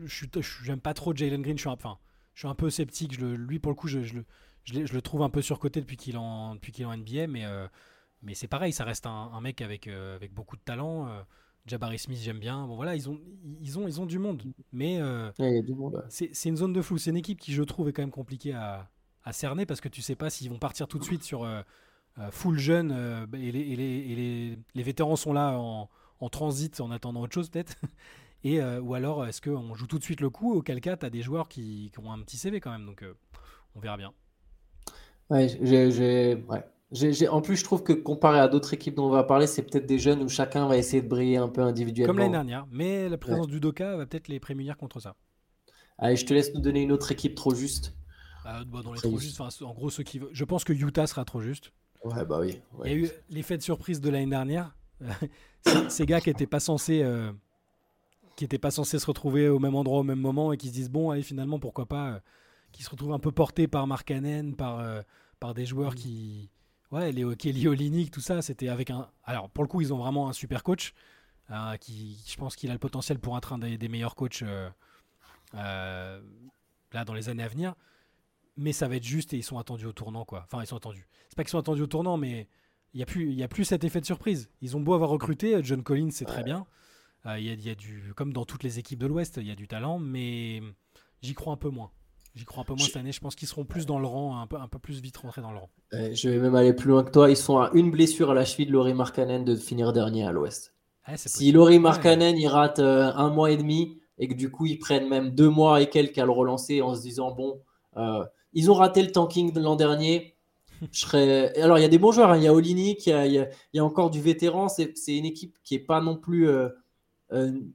[0.65, 1.57] j'aime pas trop Jalen Green.
[1.57, 1.99] Je suis, un, enfin,
[2.35, 3.15] je suis un peu sceptique.
[3.15, 4.25] Je le- lui, pour le coup, je, je le,
[4.65, 7.45] je, le trouve un peu surcoté depuis qu'il est en, depuis qu'il en NBA, mais
[7.45, 7.67] euh,
[8.23, 11.07] mais c'est pareil, ça reste un, un mec avec euh, avec beaucoup de talent.
[11.71, 12.67] Jabari Smith, j'aime bien.
[12.67, 13.21] Bon voilà, ils ont
[13.63, 14.43] ils ont ils ont du monde,
[14.73, 16.03] mais euh, Ouais, ouais.
[16.09, 16.99] c'est une zone de flou.
[16.99, 18.91] C'est une équipe qui, je trouve, est quand même compliquée à,
[19.25, 21.63] à cerner parce que tu sais pas s'ils vont partir tout de suite sur euh,
[22.19, 25.91] euh, full jeune euh, et, les, et les- et les- les vétérans sont là en,
[26.21, 27.77] en transit en attendant autre chose peut-être.
[28.45, 30.55] Et, ou alors est-ce qu'on joue tout de suite le coup?
[30.55, 32.87] Auquel cas, tu as des joueurs qui, qui ont un petit CV quand même.
[32.87, 33.05] Donc
[33.75, 34.13] on verra bien.
[35.31, 35.91] Ouais, j'ai,
[36.93, 37.29] ouais.
[37.29, 39.87] En plus, je trouve que comparé à d'autres équipes dont on va parler, c'est peut-être
[39.87, 42.13] des jeunes où chacun va essayer de briller un peu individuellement.
[42.13, 42.67] Comme l'année dernière.
[42.71, 45.17] Mais la présence du Doka va peut-être les prémunir contre ça.
[45.99, 47.95] Allez, je te laisse nous donner une autre équipe trop juste.
[48.47, 49.39] Euh, bah, dans les trop juste.
[49.39, 51.73] justes, en gros, ceux qui veulent- je pense que Utah sera trop juste.
[52.05, 52.61] Ouais, bah oui.
[52.73, 52.91] Il ouais.
[52.91, 54.75] y a eu l'effet de surprise de l'année dernière.
[55.89, 57.33] ces, gars qui n'étaient pas censés, euh,
[58.37, 60.73] qui étaient pas censés se retrouver au même endroit au même moment et qui se
[60.73, 62.21] disent bon, allez finalement pourquoi pas, euh,
[62.73, 65.03] qui se retrouvent un peu portés par Markkanen, par euh,
[65.39, 66.51] par des joueurs qui,
[66.91, 69.09] ouais, les Kelly Olynyk, tout ça, c'était avec un.
[69.25, 70.93] Alors pour le coup, ils ont vraiment un super coach
[71.51, 74.43] euh, qui, je pense qu'il a le potentiel pour être un des, des meilleurs coachs
[74.43, 74.69] euh,
[75.55, 76.21] euh,
[76.93, 77.75] là dans les années à venir.
[78.57, 80.43] Mais ça va être juste et ils sont attendus au tournant quoi.
[80.45, 81.07] Enfin, ils sont attendus.
[81.29, 82.49] C'est pas qu'ils sont attendus au tournant, mais
[82.93, 84.51] il n'y a, plus- il y a plus cet effet de surprise.
[84.61, 86.67] Ils ont beau avoir recruté, John Collins, c'est très bien.
[87.27, 89.47] Il y, a, il y a du, comme dans toutes les équipes de l'Ouest, il
[89.47, 90.63] y a du talent, mais
[91.23, 91.91] j'y crois un peu moins.
[92.35, 93.13] J'y crois un peu moins Je- cette année.
[93.13, 95.43] Je pense qu'ils seront plus dans le rang, un peu, un peu plus vite rentrés
[95.43, 95.71] dans le rang.
[95.93, 97.29] Je vais même aller plus loin que toi.
[97.29, 100.33] Ils sont à une blessure à la cheville de Laurie Markkanen de finir dernier à
[100.33, 100.75] l'Ouest.
[101.17, 101.51] Si.
[101.51, 101.81] Laurie Ouais.
[101.81, 105.31] Markkanen il rate euh, un mois et demi et que du coup ils prennent même
[105.35, 107.61] deux mois et quelques à le relancer en se disant bon,
[107.97, 110.37] euh, ils ont raté le tanking de l'an dernier.
[110.93, 111.59] Je serais...
[111.61, 112.37] Alors il y a des bons joueurs, hein.
[112.37, 114.21] il y a Olinik, il y a, il y a- il y a encore du
[114.21, 114.69] vétéran.
[114.69, 116.69] C'est une équipe qui est pas non plus euh,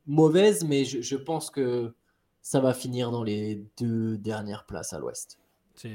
[0.06, 1.94] mauvaise, mais je, je pense que
[2.46, 5.40] ça va finir dans les deux dernières places à l'Ouest.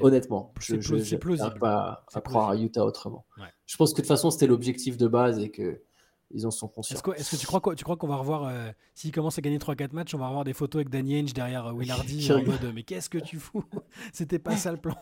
[0.01, 1.59] Honnêtement, je je plausible.
[1.59, 2.57] pas à croire à.
[2.57, 3.25] Utah autrement.
[3.37, 3.45] Ouais.
[3.65, 5.81] Je pense que de toute façon c'était l'objectif de base et que
[6.29, 6.95] ils en sont conscients.
[6.95, 9.59] Est-ce que, tu crois, quoi- tu crois qu'on va revoir, euh, s'ils commencent à gagner
[9.59, 12.33] 3-4 matchs, on va revoir des photos avec Danny Ainge derrière euh, Will Hardy Je
[12.33, 13.63] en mode mais qu'est-ce que tu fous?
[14.13, 14.97] C'était pas ça le plan.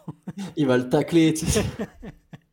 [0.55, 1.33] Il va le tacler.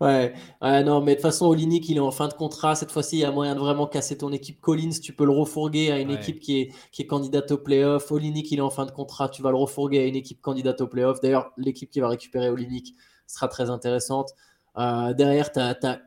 [0.00, 0.34] ouais.
[0.62, 2.74] ouais, non, mais de toute façon, Olinik, il est en fin de contrat.
[2.74, 4.60] Cette fois-ci, il y a moyen de vraiment casser ton équipe.
[4.60, 6.14] Collins, tu peux le refourguer à une Ouais.
[6.16, 8.10] équipe qui est, qui est candidate au playoff.
[8.12, 9.28] Olinik, il est en fin de contrat.
[9.28, 11.20] Tu vas le refourguer à une équipe candidate au playoff.
[11.20, 12.94] D'ailleurs, l'équipe qui va récupérer Olinik
[13.26, 14.32] sera très intéressante.
[14.78, 15.98] Euh, derrière, tu n'as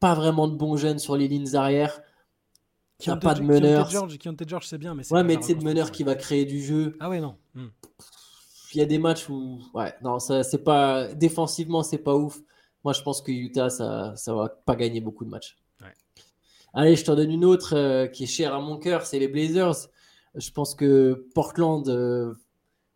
[0.00, 2.00] pas vraiment de bons jeunes sur les lignes arrière.
[2.98, 3.90] Tu n'as pas de meneur.
[3.90, 6.44] George, George, c'est bien, mais c'est Ouais, mais tu sais, de meneur qui va créer
[6.44, 6.96] du jeu.
[7.00, 7.36] Ah ouais, non.
[7.54, 7.68] Hmm.
[8.72, 12.40] il y a des matchs où ouais non ça c'est pas défensivement c'est pas ouf
[12.84, 15.56] moi je pense que Utah ça ça va pas gagner beaucoup de matchs.
[15.80, 15.92] Ouais.
[16.74, 19.28] allez je t'en donne une autre euh, qui est chère à mon cœur c'est les
[19.28, 19.88] Blazers.
[20.34, 22.34] Je pense que Portland euh,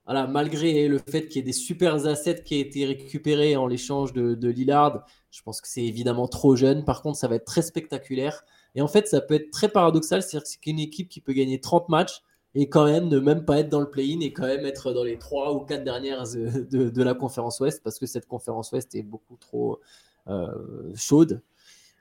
[0.05, 3.67] voilà malgré le fait qu'il y ait des super assets qui aient été récupérés en
[3.67, 6.85] l'échange de, de Lillard je pense que c'est évidemment trop jeune.
[6.85, 8.45] Par contre ça va être très spectaculaire.
[8.75, 11.33] Et en fait ça peut être très paradoxal c'est-à-dire que c'est une équipe qui peut
[11.33, 12.23] gagner 30 matchs
[12.55, 15.05] et quand même ne même pas être dans le play-in et quand même être dans
[15.05, 18.73] les trois ou quatre dernières euh, de, de la conférence Ouest parce que cette conférence
[18.73, 19.81] Ouest est beaucoup trop
[20.29, 21.43] euh, chaude.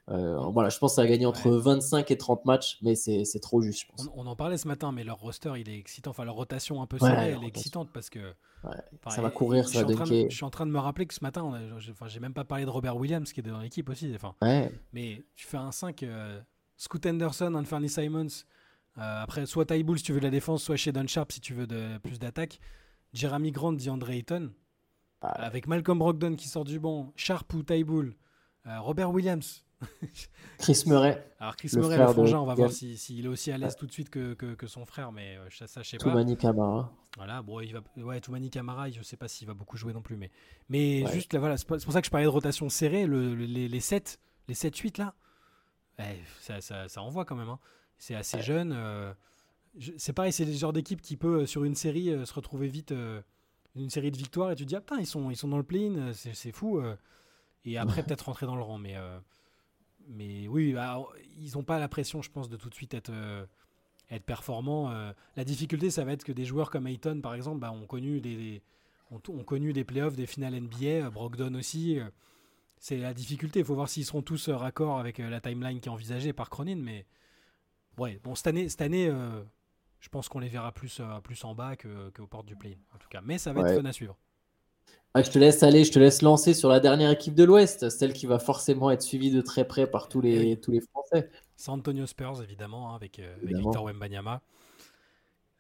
[0.10, 3.26] Euh, voilà, je pense que ça va gagner entre 25 et 30 matchs, mais c'est
[3.26, 4.08] c'est trop juste, je pense.
[4.16, 6.12] On, on en parlait ce matin, mais leur roster, il est excitant.
[6.12, 8.20] Enfin, leur rotation un peu serrée, elle est excitante parce que.
[8.64, 10.30] Ouais, enfin, ça va courir, ça va je suis en train de- dunker.
[10.32, 12.34] Je suis en train de me rappeler que ce matin, a- j'ai enfin, j'ai même
[12.34, 14.10] pas parlé de Robert Williams qui est dans l'équipe aussi.
[14.16, 14.34] Enfin,
[14.94, 16.40] mais tu fais un 5, euh,
[16.78, 18.28] Scoot Henderson, Anthony Simons.
[18.98, 21.54] Euh, après, soit Tybull si tu veux de la défense, soit chez Sharp si tu
[21.54, 22.60] veux de, plus d'attaque.
[23.14, 24.52] Jeremy Grant, DeAndre Ayton.
[25.22, 25.30] Ah.
[25.30, 28.16] Avec Malcolm Brogdon qui sort du banc, Sharp ou Tybull,
[28.68, 29.64] euh, Robert Williams.
[30.58, 33.14] Chris Murray, Alors Chris Le Murray, frère le de frangin, on va voir s'il si,
[33.16, 35.48] s'il est aussi à l'aise tout de suite que, que, que son frère, mais euh,
[35.52, 36.06] ça, ça, je sais pas.
[36.06, 36.92] Toumani Kamara.
[37.16, 40.02] Voilà, bon, il va, ouais, Toumani Camara, je sais pas s'il va beaucoup jouer non
[40.02, 40.32] plus, mais,
[40.70, 41.12] mais Ouais.
[41.14, 43.68] juste là, voilà, c'est pour ça que je parlais de rotation serrée, le, le- les,
[43.68, 45.14] les 7, les 7-8 là,
[46.00, 47.50] ouais, ça, ça, ça envoie quand même.
[47.50, 47.60] hein.
[47.98, 48.74] C'est assez jeune.
[48.76, 49.14] euh,
[49.78, 52.34] je- c'est pareil, c'est le genre d'équipe qui peut, euh, sur une série, euh, se
[52.34, 53.22] retrouver vite, euh,
[53.76, 55.58] une série de victoires, et tu te dis, ah putain, ils sont, ils sont dans
[55.58, 56.80] le play-in, euh, c'est c'est fou.
[56.80, 56.96] euh.
[57.66, 59.20] et après, peut-être rentrer dans le rang, mais, euh,
[60.10, 61.04] mais oui, bah,
[61.40, 63.12] ils n'ont pas la pression, je pense, de tout de suite être.
[63.12, 63.46] euh,
[64.10, 64.90] être performant.
[64.92, 67.86] Euh, la difficulté, ça va être que des joueurs comme Ayton, par exemple, bah, ont,
[67.86, 68.62] connu des,
[69.12, 72.00] ont, connu des playoffs, des finales NBA, Brogdon aussi.
[72.80, 73.60] c'est la difficulté.
[73.60, 76.78] Il faut voir s'ils seront tous raccords avec la timeline qui est envisagée par Cronin.
[76.78, 77.06] Mais
[77.98, 79.12] ouais, bon, cette année, cette année
[80.00, 83.10] je pense qu'on les verra plus, plus en bas qu'aux portes du play en tout
[83.10, 83.22] cas.
[83.24, 84.18] Mais ça va être fun à suivre.
[85.14, 87.90] Ah, je te laisse aller, je te laisse lancer sur la dernière équipe de l'Ouest,
[87.90, 91.30] celle qui va forcément être suivie de très près par tous les, tous les Français.
[91.56, 94.42] San Antonio Spurs, évidemment, hein, avec, euh, Victor Wembanyama.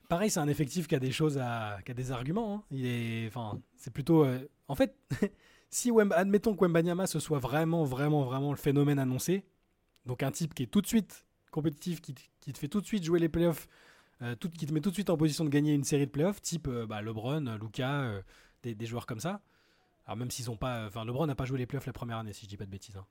[0.10, 2.56] Pareil, c'est un effectif qui a des choses à, qui a des arguments.
[2.56, 2.64] Hein.
[2.70, 4.96] Il est, enfin, c'est plutôt, euh, en fait,
[5.72, 9.44] si admettons que Wembanyama ce soit vraiment, vraiment, vraiment le phénomène annoncé,
[10.06, 12.86] donc un type qui est tout de suite compétitif, qui, qui te fait tout de
[12.86, 13.68] suite jouer les playoffs,
[14.22, 16.12] euh, tout, qui te met tout de suite en position de gagner une série de
[16.12, 18.22] playoffs, type bah, LeBron, Luca
[18.64, 19.42] des, joueurs comme ça.
[20.06, 22.34] Alors même s'ils ont pas, enfin LeBron n'a pas joué les playoffs la première année
[22.34, 22.96] si je dis pas de bêtises.
[22.96, 23.06] Hein.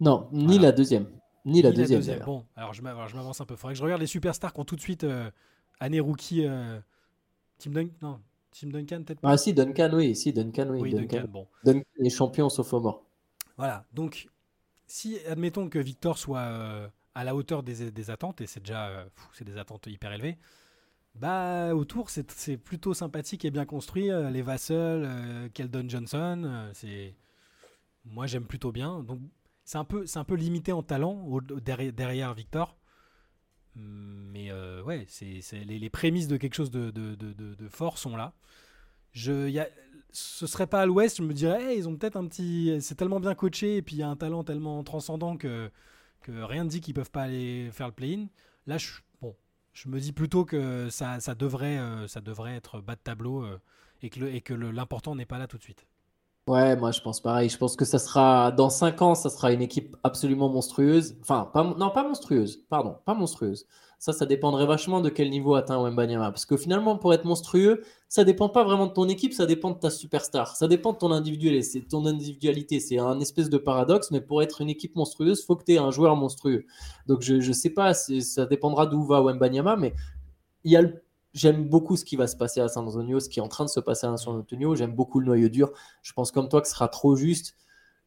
[0.00, 1.06] Non, ni la deuxième,
[1.44, 2.22] ni la deuxième.
[2.24, 3.56] bon, alors je m'avance un peu.
[3.56, 5.30] Faudrait que je regarde les superstars qui ont tout de suite euh,
[5.80, 6.46] année rookie.
[6.46, 6.80] Euh,
[7.58, 8.20] Tim Duncan, non,
[8.52, 9.20] Tim Duncan peut-être.
[9.24, 10.94] Ah si Duncan, oui, si Duncan, oui.
[10.94, 11.46] Duncan, bon.
[11.64, 13.02] Duncan est champion sauf au mort.
[13.56, 14.28] Voilà, donc
[14.86, 19.44] si admettons que Victor soit euh, à la hauteur des, attentes et c'est déjà, c'est
[19.44, 20.38] des attentes hyper élevées.
[21.16, 24.08] Bah, autour, c'est plutôt sympathique et bien construit.
[24.08, 27.16] Euh, les Vassell, euh, Keldon Johnson, euh, c'est
[28.04, 29.02] moi j'aime plutôt bien.
[29.02, 29.18] Donc
[29.64, 31.28] c'est un peu c'est un peu limité en talent
[31.60, 32.78] derrière, Victor.
[33.74, 34.52] Mais
[34.82, 38.32] ouais, c'est les, prémices de quelque chose de, fort sont là.
[39.10, 39.68] Je, y a,
[40.12, 42.76] ce serait pas à l'ouest, je me dirais, ils ont peut-être un petit.
[42.80, 45.70] C'est tellement bien coaché et puis il y a un talent tellement transcendant que,
[46.22, 48.26] que rien ne dit qu'ils peuvent pas aller faire le play-in.
[48.66, 48.90] Là, je
[49.78, 53.60] je me dis plutôt que ça, devrait, euh, ça devrait être bas de tableau euh,
[54.02, 55.86] et que, et que l'important n'est pas là tout de suite.
[56.48, 57.48] Ouais, moi je pense pareil.
[57.48, 61.16] Je pense que ça sera dans 5 ans, ça sera une équipe absolument monstrueuse.
[61.20, 63.66] Enfin, pas, non, pas monstrueuse, pardon, pas monstrueuse.
[63.98, 66.30] Ça, ça dépendrait vachement de quel niveau atteint Wembanyama.
[66.30, 69.70] Parce que finalement, pour être monstrueux, ça dépend pas vraiment de ton équipe, ça dépend
[69.70, 70.56] de ta superstar.
[70.56, 71.82] Ça dépend de ton individualité.
[71.82, 75.64] Ton individualité, c'est un espèce de paradoxe, mais pour être une équipe monstrueuse, faut que
[75.64, 76.64] tu aies un joueur monstrueux.
[77.06, 79.94] Donc je ne sais pas, ça dépendra d'où va Wembanyama, mais
[80.64, 80.82] il y a
[81.34, 83.64] J'aime beaucoup ce qui va se passer à San Antonio, ce qui est en train
[83.64, 84.74] de se passer à San Antonio.
[84.74, 85.70] J'aime beaucoup le noyau dur.
[86.02, 87.54] Je pense comme toi que ce sera trop juste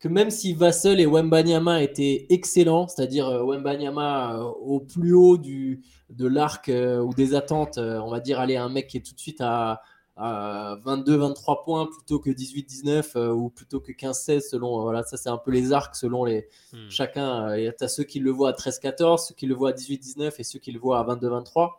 [0.01, 5.37] que même si Vassel et Wembanyama étaient excellents, c'est-à-dire euh, Wembanyama euh, au plus haut
[5.37, 9.01] du, de l'arc euh, ou des attentes, on va dire aller un mec qui est
[9.01, 9.81] tout de suite à,
[10.17, 15.49] 22-23 points plutôt que 18-19 ou plutôt que 15-16 selon voilà ça c'est un peu
[15.49, 16.89] les arcs selon les hmm.
[16.89, 19.73] chacun il y a ceux qui le voient à 13-14 ceux qui le voient à
[19.73, 21.71] 18-19 et ceux qui le voient à 22-23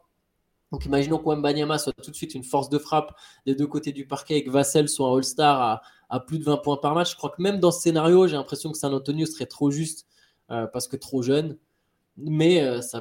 [0.73, 3.15] donc imaginons que Wembanyama soit tout de suite une force de frappe
[3.47, 5.83] des deux côtés du parquet et que Vassell soit un All-Star
[6.13, 7.13] à, plus de 20 points par match.
[7.13, 10.07] Je crois que même dans ce scénario, j'ai l'impression que San Antonio serait trop juste
[10.51, 11.59] euh, parce que trop jeune.
[12.17, 12.91] Mais euh, ça